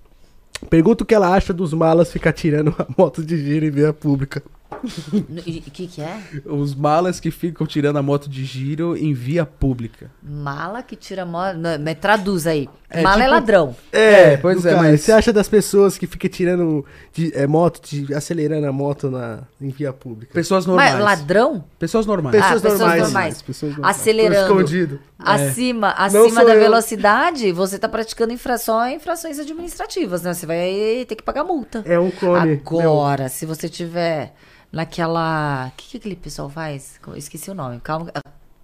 [0.70, 3.92] Pergunta o que ela acha dos malas ficar tirando a moto de giro em via
[3.92, 4.42] pública.
[4.72, 6.20] O que, que é?
[6.45, 10.11] Os malas que ficam tirando a moto de giro em via pública.
[10.22, 11.57] Mala que tira moto.
[11.84, 12.70] Mas traduz aí.
[12.89, 13.76] É, Mala é tipo, é ladrão.
[13.91, 14.72] É, é pois é.
[14.72, 18.72] Cara, mas você acha das pessoas que ficam tirando de, é, moto, de, acelerando a
[18.72, 20.34] moto na, em via pública?
[20.34, 20.93] Pessoas normais.
[20.93, 21.63] Mas ladrão?
[21.80, 22.36] Pessoas normais.
[22.36, 22.93] Pessoas, ah, normais.
[22.93, 23.41] Pessoas normais.
[23.41, 23.97] Pessoas normais.
[23.97, 24.51] Acelerando.
[24.51, 24.99] Escondido.
[25.18, 25.93] Acima, é.
[25.97, 26.61] acima da eu.
[26.61, 30.34] velocidade, você tá praticando infrações, infrações administrativas, né?
[30.34, 31.84] Você vai ter que pagar multa.
[31.86, 32.61] É um cone.
[32.66, 33.30] Agora, meu.
[33.30, 34.34] se você tiver
[34.76, 35.70] naquela.
[35.70, 37.00] O que, que aquele pessoal faz?
[37.16, 37.80] Esqueci o nome.
[37.80, 38.12] Calma.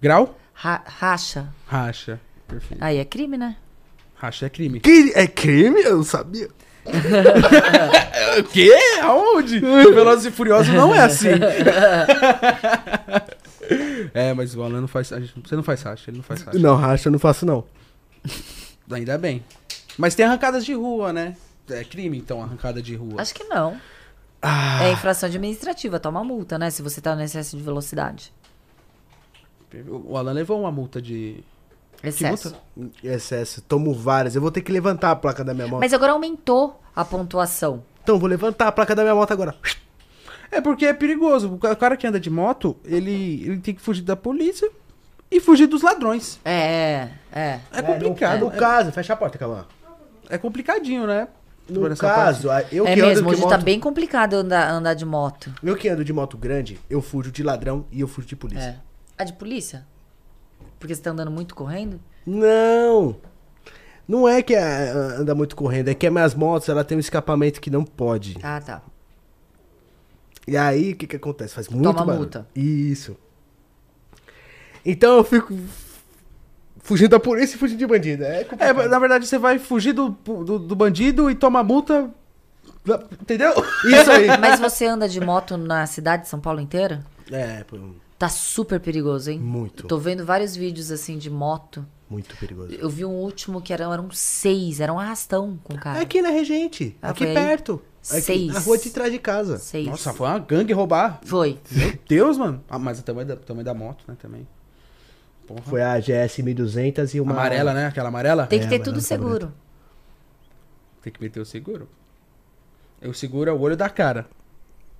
[0.00, 0.38] Grau?
[0.52, 1.48] Ra racha.
[1.66, 2.20] Racha.
[2.46, 2.84] Perfeito.
[2.84, 3.56] Aí é crime, né?
[4.14, 4.80] Racha é crime.
[4.80, 5.80] Que é crime?
[5.80, 6.48] Eu não sabia.
[8.38, 8.70] o quê?
[9.00, 9.60] Aonde?
[9.60, 11.28] Velozes e Furiosos não é assim.
[14.12, 15.08] é, mas o Alan não faz.
[15.08, 16.58] Você não faz racha, ele não faz racha.
[16.58, 17.64] Não, racha eu não faço, não.
[18.90, 19.42] Ainda bem.
[19.96, 21.36] Mas tem arrancadas de rua, né?
[21.70, 23.22] É crime, então, arrancada de rua.
[23.22, 23.80] Acho que não.
[24.42, 24.84] Ah.
[24.84, 26.68] É infração administrativa, toma multa, né?
[26.68, 28.32] Se você tá no excesso de velocidade.
[29.88, 31.42] O Alan levou uma multa de.
[32.02, 32.54] Excesso.
[32.76, 33.62] De Excesso.
[33.62, 34.34] Tomo várias.
[34.34, 35.80] Eu vou ter que levantar a placa da minha moto.
[35.80, 37.82] Mas agora aumentou a pontuação.
[38.02, 39.54] Então, vou levantar a placa da minha moto agora.
[40.50, 41.54] É porque é perigoso.
[41.54, 44.68] O cara que anda de moto, ele, ele tem que fugir da polícia
[45.30, 46.38] e fugir dos ladrões.
[46.44, 47.60] É, é.
[47.72, 48.36] É complicado.
[48.36, 49.66] É, no, no é, caso, fecha a porta, calma.
[50.28, 51.28] É complicadinho, né?
[51.68, 52.74] No caso, parte.
[52.74, 53.64] eu é que mesmo, ando hoje de tá moto...
[53.64, 55.52] bem complicado andar, andar de moto.
[55.62, 58.62] Eu que ando de moto grande, eu fujo de ladrão e eu fujo de polícia.
[58.62, 58.78] É.
[59.16, 59.86] Ah, de polícia?
[60.78, 62.00] Porque você tá andando muito correndo?
[62.26, 63.16] Não!
[64.06, 67.60] Não é que anda muito correndo, é que as minhas motos ela tem um escapamento
[67.60, 68.36] que não pode.
[68.42, 68.82] Ah, tá.
[70.46, 71.54] E aí, o que que acontece?
[71.54, 72.16] Faz muito Toma barulho.
[72.18, 72.46] multa.
[72.54, 73.16] Isso.
[74.84, 75.56] Então eu fico
[76.82, 78.24] fugindo da polícia e fugindo de bandido.
[78.24, 82.10] É, é, na verdade, você vai fugir do, do, do bandido e toma multa.
[83.20, 83.52] Entendeu?
[83.84, 84.26] Isso aí.
[84.38, 87.04] Mas você anda de moto na cidade de São Paulo inteira?
[87.30, 87.76] É, pô,
[88.18, 89.40] Tá super perigoso, hein?
[89.40, 89.88] Muito.
[89.88, 91.84] Tô vendo vários vídeos assim de moto.
[92.08, 92.72] muito perigoso.
[92.72, 95.98] Eu vi um último que eram, eram seis, era um arrastão com o cara.
[95.98, 97.82] É aqui na Regente, Ah, aqui perto.
[98.10, 98.52] Aqui, Seis.
[98.52, 99.58] na rua de trás de casa.
[99.58, 99.86] Seis.
[99.86, 101.20] Nossa, foi uma gangue roubar.
[101.24, 101.58] Foi.
[101.70, 102.62] Meu Deus, mano.
[102.68, 104.16] Ah, mas também da, também da moto, né?
[104.20, 104.46] Também.
[105.46, 105.62] Porra.
[105.62, 107.32] Foi a GS 1200 e uma...
[107.32, 107.86] Amarela, né?
[107.86, 108.46] Aquela amarela?
[108.46, 109.52] Tem que É, ter tudo seguro.
[111.02, 111.88] Tem que meter o seguro.
[113.04, 114.26] O seguro é o olho da cara.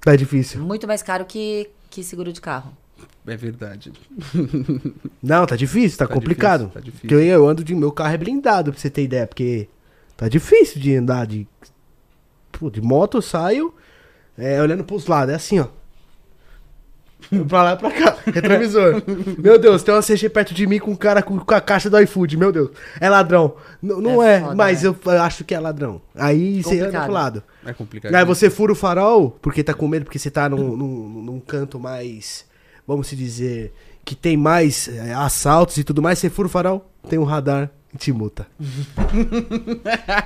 [0.00, 0.60] Tá difícil.
[0.60, 2.76] Muito mais caro que, que seguro de carro.
[3.26, 3.92] É verdade.
[5.22, 6.62] Não, tá difícil, tá, Tá complicado.
[6.66, 7.00] difícil, tá difícil.
[7.08, 7.74] Porque eu, eu ando de...
[7.74, 9.26] Meu carro é blindado, pra você ter ideia.
[9.28, 9.68] Porque
[10.16, 11.46] tá difícil de andar de...
[12.50, 13.72] Pô, de moto eu saio
[14.36, 15.32] é, olhando pros lados.
[15.32, 15.68] É assim, ó.
[17.48, 18.16] pra lá e pra cá.
[18.26, 19.02] Retrovisor.
[19.38, 21.88] meu Deus, tem uma CG perto de mim com um cara com, com a caixa
[21.88, 22.36] do iFood.
[22.36, 22.70] Meu Deus.
[23.00, 23.54] É ladrão.
[23.82, 24.94] N não É é, foda, mas né?
[25.04, 26.00] eu acho que é ladrão.
[26.14, 27.04] Aí você anda Complicado.
[27.04, 27.42] pro lado.
[27.64, 28.14] É complicado.
[28.14, 31.40] Aí você fura o farol, porque tá com medo, porque você tá num, num, num
[31.40, 32.44] canto mais,
[32.86, 33.72] vamos se dizer,
[34.04, 37.70] que tem mais é, assaltos e tudo mais, você fura o farol, tem um radar
[37.98, 38.46] te multa.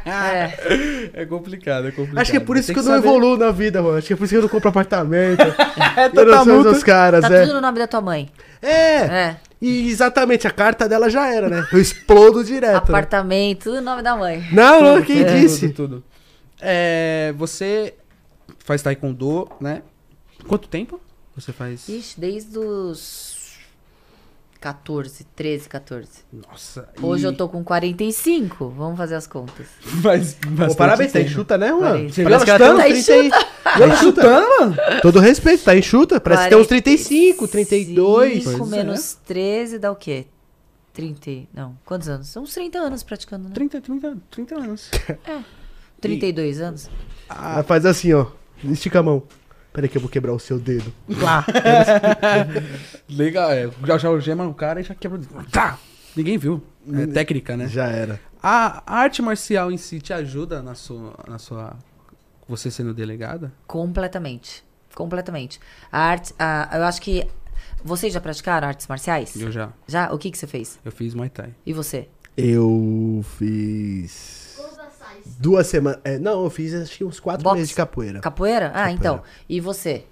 [0.04, 1.20] É.
[1.22, 2.18] É complicado, é complicado.
[2.22, 3.96] Acho que é por isso Tem que eu não saber- evoluo na vida, mano.
[3.98, 5.42] Acho que é por isso que eu não compro apartamento.
[5.96, 6.72] É eu não sou multa.
[6.72, 7.42] dos caras, Tá é.
[7.42, 8.30] tudo no nome da tua mãe.
[8.62, 8.96] É.
[8.96, 9.36] É.
[9.60, 11.66] E exatamente, a carta dela já era, né?
[11.72, 12.72] Eu explodo direto.
[12.72, 12.78] né?
[12.78, 14.46] Apartamento, tudo no nome da mãe.
[14.52, 15.68] Não, não, quem tudo, disse?
[15.70, 16.04] Tudo, tudo.
[16.60, 17.94] É, você
[18.64, 19.82] faz taekwondo, né?
[20.46, 21.00] Quanto tempo
[21.34, 21.88] você faz?
[21.88, 23.35] Ixi, desde os
[24.58, 26.08] 14, 13, 14.
[26.32, 26.88] Nossa.
[27.00, 28.68] Hoje e eu tô com 45.
[28.70, 29.66] Vamos fazer as contas.
[30.02, 32.08] Faz Pô, bastante parabéns, tá enxuta, né, mano?
[32.10, 33.30] Você Parece que ela chutando tá 30 aí.
[33.78, 34.76] E ela chutando, mano.
[35.02, 36.20] Todo respeito, tá enxuta.
[36.20, 38.44] Parece que tem uns 35, 32.
[38.44, 38.76] 5 Pois é.
[38.76, 40.26] menos 13 dá o quê?
[40.92, 41.30] 30.
[41.30, 42.28] e- Não, quantos anos?
[42.28, 43.54] São uns 30 anos praticando, né?
[43.54, 44.90] 30, 30, 30 anos.
[46.00, 46.88] 32 anos?
[47.28, 48.26] Ela faz assim, ó.
[48.64, 49.22] Estica a mão.
[49.76, 50.90] Peraí que eu vou quebrar o seu dedo.
[51.20, 51.44] Plá.
[53.10, 53.70] Legal, é.
[53.86, 55.50] Já, já gema no cara e já quebra o dedo.
[55.50, 55.78] Tá!
[56.16, 56.62] Ninguém viu.
[56.94, 57.68] É técnica, né?
[57.68, 58.18] Já era.
[58.42, 61.12] A, a arte marcial em si te ajuda na sua.
[61.28, 61.76] Na sua
[62.48, 63.52] você sendo delegada?
[63.66, 64.64] Completamente.
[64.94, 65.60] Completamente.
[65.92, 66.34] A arte.
[66.38, 67.28] A, eu acho que.
[67.84, 69.38] Vocês já praticaram artes marciais?
[69.38, 69.74] Eu já.
[69.86, 70.10] Já?
[70.10, 70.78] O que, que você fez?
[70.86, 71.52] Eu fiz Muay Thai.
[71.66, 72.08] E você?
[72.34, 74.45] Eu fiz.
[75.38, 76.00] Duas semanas.
[76.04, 77.56] é, não, eu fiz acho que uns quatro Boxe?
[77.56, 78.20] meses de capoeira.
[78.20, 78.66] Capoeira?
[78.68, 78.92] Ah, Capoeira.
[78.92, 79.22] então.
[79.48, 80.04] E você?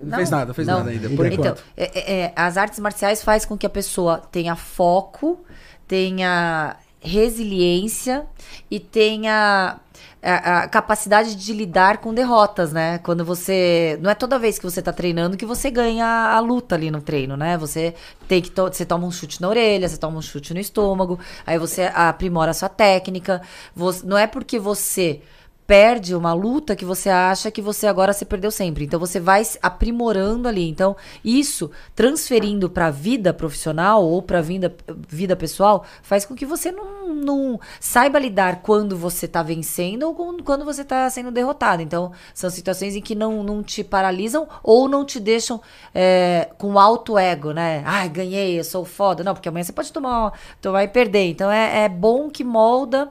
[0.00, 0.78] Não, Não, fez nada, fez não.
[0.78, 1.08] nada ainda.
[1.08, 1.64] Por Então, Então, enquanto.
[1.76, 5.40] é- é- é, as artes marciais faz com que a pessoa tenha foco,
[5.88, 8.26] tenha resiliência
[8.70, 9.78] e tenha
[10.22, 12.98] a, a capacidade de lidar com derrotas, né?
[12.98, 13.98] Quando você.
[14.02, 17.00] Não é toda vez que você tá treinando que você ganha a luta ali no
[17.00, 17.56] treino, né?
[17.58, 17.94] Você
[18.26, 18.50] tem que.
[18.50, 21.90] To você toma um chute na orelha, você toma um chute no estômago, aí você
[21.94, 23.40] aprimora a sua técnica.
[23.74, 25.20] Você- não é porque você
[25.68, 28.86] perde uma luta que você acha que você agora se perdeu sempre.
[28.86, 30.66] Então você vai aprimorando ali.
[30.66, 34.74] Então isso transferindo para a vida profissional ou para vida
[35.06, 40.14] vida pessoal faz com que você não, não saiba lidar quando você está vencendo ou
[40.42, 41.82] quando você está sendo derrotado.
[41.82, 45.60] Então são situações em que não, não te paralisam ou não te deixam
[45.94, 47.82] é, com alto ego, né?
[47.84, 49.22] Ai, ganhei, eu sou foda.
[49.22, 51.26] Não, porque amanhã você pode tomar, tomar e perder.
[51.26, 53.10] Então é, é bom que molda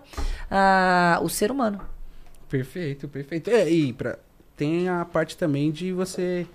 [0.49, 1.97] ah, o ser humano.
[2.50, 3.50] Perfeito, perfeito.
[3.50, 4.18] É, e pra,
[4.56, 6.48] tem a parte também de você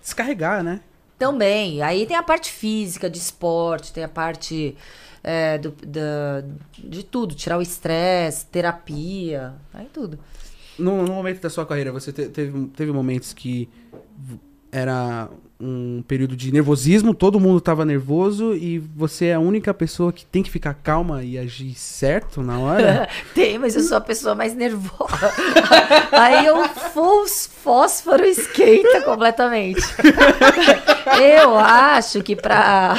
[0.00, 0.80] descarregar, né?
[1.18, 1.82] Também.
[1.82, 4.76] Aí tem a parte física de esporte, tem a parte
[5.22, 6.42] é, do, da-
[6.78, 10.18] de tudo, tirar o estresse, terapia, aí tudo.
[10.78, 13.68] No, no momento da sua carreira, você te- teve, teve momentos que
[14.72, 15.28] era
[15.60, 20.24] um período de nervosismo, todo mundo tava nervoso e você é a única pessoa que
[20.24, 23.08] tem que ficar calma e agir certo na hora?
[23.34, 25.32] tem, mas eu sou a pessoa mais nervosa.
[26.12, 29.82] Aí o fósforo esquenta completamente.
[31.20, 32.94] eu acho que pra.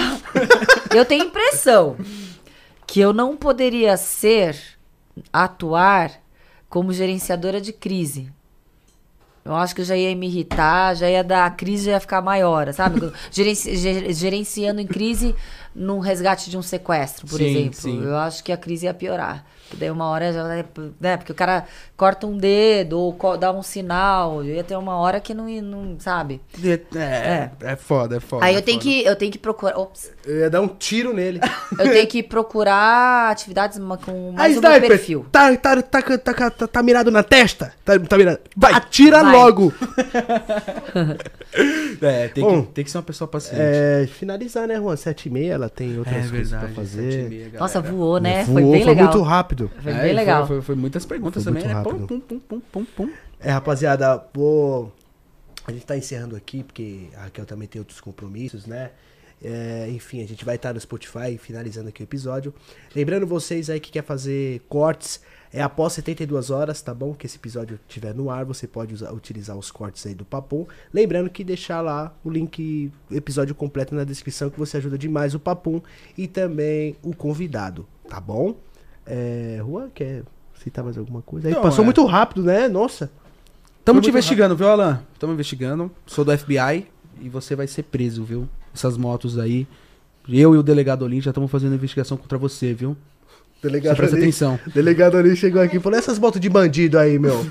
[0.94, 1.98] Eu tenho impressão
[2.86, 4.56] que eu não poderia ser,
[5.34, 6.12] atuar
[6.70, 8.32] como gerenciadora de crise.
[9.44, 11.46] Eu acho que eu já ia me irritar, já ia dar.
[11.46, 13.12] A crise já ia ficar maior, sabe?
[13.32, 13.76] Gerenci,
[14.14, 15.36] gerenciando em crise
[15.74, 17.80] num resgate de um sequestro, por sim, exemplo.
[17.80, 18.04] Sim.
[18.04, 19.46] Eu acho que a crise ia piorar.
[19.78, 20.44] Daí uma hora já.
[21.00, 21.66] Né, porque o cara
[21.96, 24.44] corta um dedo ou dá um sinal.
[24.44, 26.42] Ia ter uma hora que não, não sabe?
[26.64, 28.46] É, é, é foda, é foda.
[28.46, 28.92] Aí eu, é tenho, foda.
[28.92, 29.78] Que, eu tenho que procurar.
[29.78, 30.12] Ops.
[30.26, 31.40] Eu ia dar um tiro nele.
[31.80, 35.26] Eu tenho que procurar atividades com mais um perfil.
[35.32, 37.74] Tá, tá, tá, tá, tá, tá, mirado na testa?
[37.86, 38.40] Tá, tá mirado.
[38.56, 39.34] Vai, atira Vai.
[39.34, 39.72] logo!
[42.02, 43.60] é, tem, Bom, que, tem que ser uma pessoa paciente.
[43.60, 44.96] É, finalizar, né, Juan?
[44.96, 47.30] Sete e meia, ela tem outras é, coisas verdade, pra fazer.
[47.30, 48.44] Meia, Nossa, voou, né?
[48.44, 48.96] Voou, foi bem legal.
[48.96, 49.72] Foi muito rápido.
[49.82, 50.48] Foi bem é, legal.
[50.48, 51.84] Foi, foi, foi muitas perguntas foi também, né?
[51.84, 53.10] Pum, pum, pum, pum, pum, pum.
[53.40, 54.94] É, rapaziada, vou...
[55.66, 58.92] A gente tá encerrando aqui, porque a Raquel também tem outros compromissos, né?
[59.44, 62.54] É, enfim, a gente vai estar no Spotify finalizando aqui o episódio.
[62.96, 65.22] Lembrando vocês aí que quer fazer cortes,
[65.54, 67.14] é após 72 horas, tá bom?
[67.14, 70.66] Que esse episódio estiver no ar, você pode usar, utilizar os cortes aí do Papum.
[70.94, 75.40] Lembrando que deixar lá o link, episódio completo na descrição, que você ajuda demais o
[75.40, 75.82] Papum
[76.18, 78.56] e também o convidado, tá bom?
[79.06, 80.24] É, Juan, quer
[80.64, 81.48] citar mais alguma coisa?
[81.48, 81.86] Aí Não, passou é...
[81.86, 82.70] muito rápido, né?
[82.70, 83.12] Nossa.
[83.80, 84.58] Estamos te investigando, rápido.
[84.58, 85.04] viu, Alan?
[85.14, 85.92] Estamos investigando.
[86.06, 86.88] Sou do FBI
[87.20, 88.48] e você vai ser preso, viu?
[88.74, 89.68] Essas motos aí.
[90.30, 92.96] Eu e o delegado Olim já estamos fazendo investigação contra você, viu?
[93.62, 94.60] Delegado presta ali, atenção.
[94.74, 97.46] Delegado ali chegou aqui e falou: essas motos de bandido aí, meu.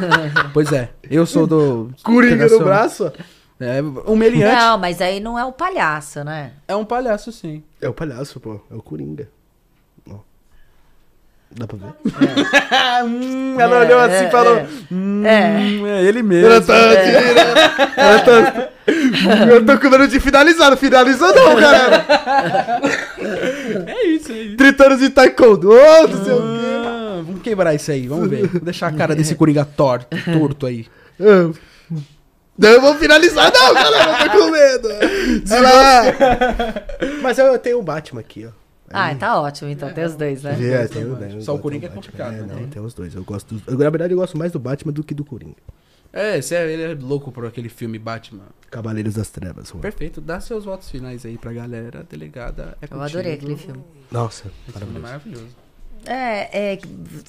[0.52, 1.90] pois é, eu sou do.
[2.02, 3.10] Coringa no braço?
[3.58, 4.54] É, um meliante.
[4.56, 6.52] Não, mas aí não é o palhaço, né?
[6.68, 7.62] É um palhaço, sim.
[7.80, 8.60] É o palhaço, pô.
[8.70, 9.28] É o Coringa.
[11.56, 11.94] Dá pra ver?
[12.72, 13.04] É.
[13.04, 14.56] hum, ela é, olhou assim e é, falou.
[14.56, 14.66] É.
[14.90, 16.02] Hum, é.
[16.02, 16.46] ele mesmo.
[16.50, 17.14] Ela tá, é.
[17.96, 18.68] ela tá,
[19.48, 22.04] eu tô com medo de finalizar, não finalizou não, galera.
[23.86, 24.56] é isso aí.
[24.56, 26.64] 30 anos de taekwondo, oh, não sei o quê.
[26.86, 28.46] Ah, vamos quebrar isso aí, vamos ver.
[28.46, 30.86] Vou deixar a cara desse coringa torto, torto aí.
[32.56, 34.88] Não, eu vou finalizar não, galera, eu tô com medo.
[37.20, 38.50] Mas eu tenho o Batman aqui, ó.
[38.92, 39.92] Ah, tá ótimo, então.
[39.92, 40.56] Tem os dois, né?
[40.60, 41.44] É, tem os dois.
[41.44, 42.34] Só o Coringa é complicado.
[42.34, 43.12] É, não, tem os dois.
[43.12, 43.76] Eu gosto dos...
[43.76, 45.56] Na verdade, eu gosto mais do Batman do que do Coringa.
[46.16, 48.44] É, é, ele é louco por aquele filme Batman.
[48.70, 49.72] Cavaleiros das Trevas.
[49.72, 49.82] Mano.
[49.82, 50.20] Perfeito.
[50.20, 52.06] Dá seus votos finais aí pra galera.
[52.08, 53.82] Delegada é Eu adorei aquele filme.
[54.12, 55.02] Nossa, maravilhoso.
[55.02, 55.56] maravilhoso.
[56.06, 56.78] É, é,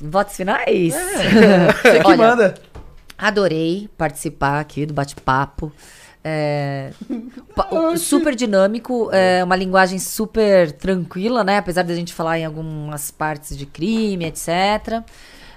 [0.02, 0.94] votos finais?
[0.94, 2.56] É, você que Olha, manda.
[3.18, 5.72] Adorei participar aqui do bate-papo.
[6.24, 6.92] É,
[7.98, 11.58] super dinâmico, é uma linguagem super tranquila, né?
[11.58, 15.04] Apesar de a gente falar em algumas partes de crime, etc.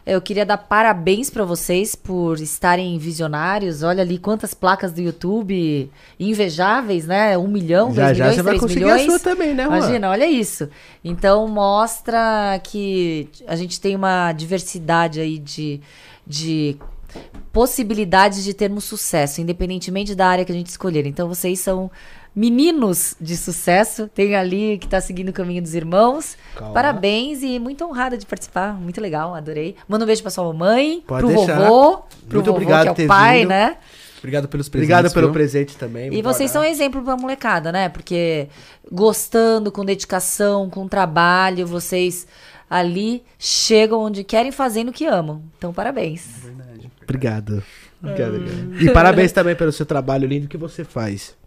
[0.08, 3.82] Eu queria dar parabéns para vocês por estarem visionários.
[3.82, 7.36] Olha ali quantas placas do YouTube invejáveis, né?
[7.36, 9.02] Um milhão, já, dois já milhões, você vai conseguir milhões.
[9.02, 9.76] a sua também, né, Juan?
[9.76, 10.66] Imagina, olha isso.
[11.04, 15.78] Então mostra que a gente tem uma diversidade aí de,
[16.26, 16.78] de
[17.52, 21.04] possibilidades de termos sucesso, independentemente da área que a gente escolher.
[21.04, 21.90] Então vocês são
[22.38, 24.08] meninos de sucesso.
[24.14, 26.36] Tem ali que está seguindo o caminho dos irmãos.
[26.54, 26.72] Calma.
[26.72, 28.74] Parabéns e muito honrada de participar.
[28.74, 29.74] Muito legal, adorei.
[29.88, 31.58] Manda um beijo para sua mamãe, Pode pro deixar.
[31.58, 31.96] vovô,
[32.28, 33.48] pro muito vovô, obrigado que é o pai, vindo.
[33.48, 33.76] né?
[34.18, 34.94] Obrigado pelos presentes.
[34.94, 35.32] Obrigado pelo viu?
[35.32, 36.12] presente também.
[36.14, 37.88] E vocês são exemplo pra molecada, né?
[37.88, 38.48] Porque
[38.90, 42.26] gostando, com dedicação, com trabalho, vocês
[42.70, 45.42] ali chegam onde querem fazendo o que amam.
[45.56, 46.44] Então, parabéns.
[46.44, 46.90] É verdade.
[47.02, 47.62] Obrigado.
[48.02, 48.82] Obrigado, obrigado.
[48.82, 51.37] E parabéns também pelo seu trabalho lindo que você faz.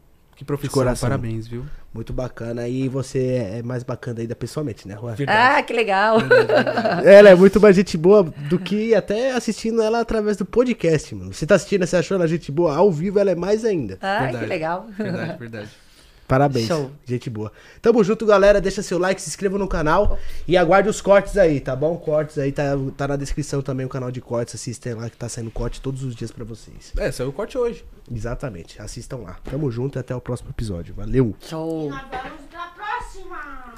[0.42, 1.64] Que profissão, parabéns, viu?
[1.94, 2.68] Muito bacana.
[2.68, 5.14] E você é mais bacana ainda pessoalmente, né, Juan?
[5.28, 6.18] Ah, que legal.
[7.06, 11.32] ela é muito mais gente boa do que até assistindo ela através do podcast, mano.
[11.32, 12.76] Você tá assistindo, você achou ela gente boa?
[12.76, 14.00] Ao vivo ela é mais ainda.
[14.02, 14.44] Ah, verdade.
[14.46, 14.88] que legal.
[14.98, 15.70] Verdade, verdade.
[16.32, 16.66] Parabéns.
[16.66, 16.90] Show.
[17.04, 17.52] Gente boa.
[17.82, 18.62] Tamo junto, galera.
[18.62, 20.18] Deixa seu like, se inscreva no canal
[20.48, 21.98] e aguarde os cortes aí, tá bom?
[21.98, 24.56] Cortes aí, tá, tá na descrição também o canal de cortes.
[24.56, 26.94] Assistem lá que tá saindo corte todos os dias pra vocês.
[26.96, 27.84] É, saiu o corte hoje.
[28.10, 28.82] Exatamente.
[28.82, 29.36] Assistam lá.
[29.44, 30.94] Tamo junto e até o próximo episódio.
[30.94, 31.36] Valeu.
[31.42, 31.88] Show.
[31.88, 33.74] E nós vemos pra próxima.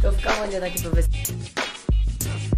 [0.00, 2.57] Tô ficando olhando aqui pra ver se.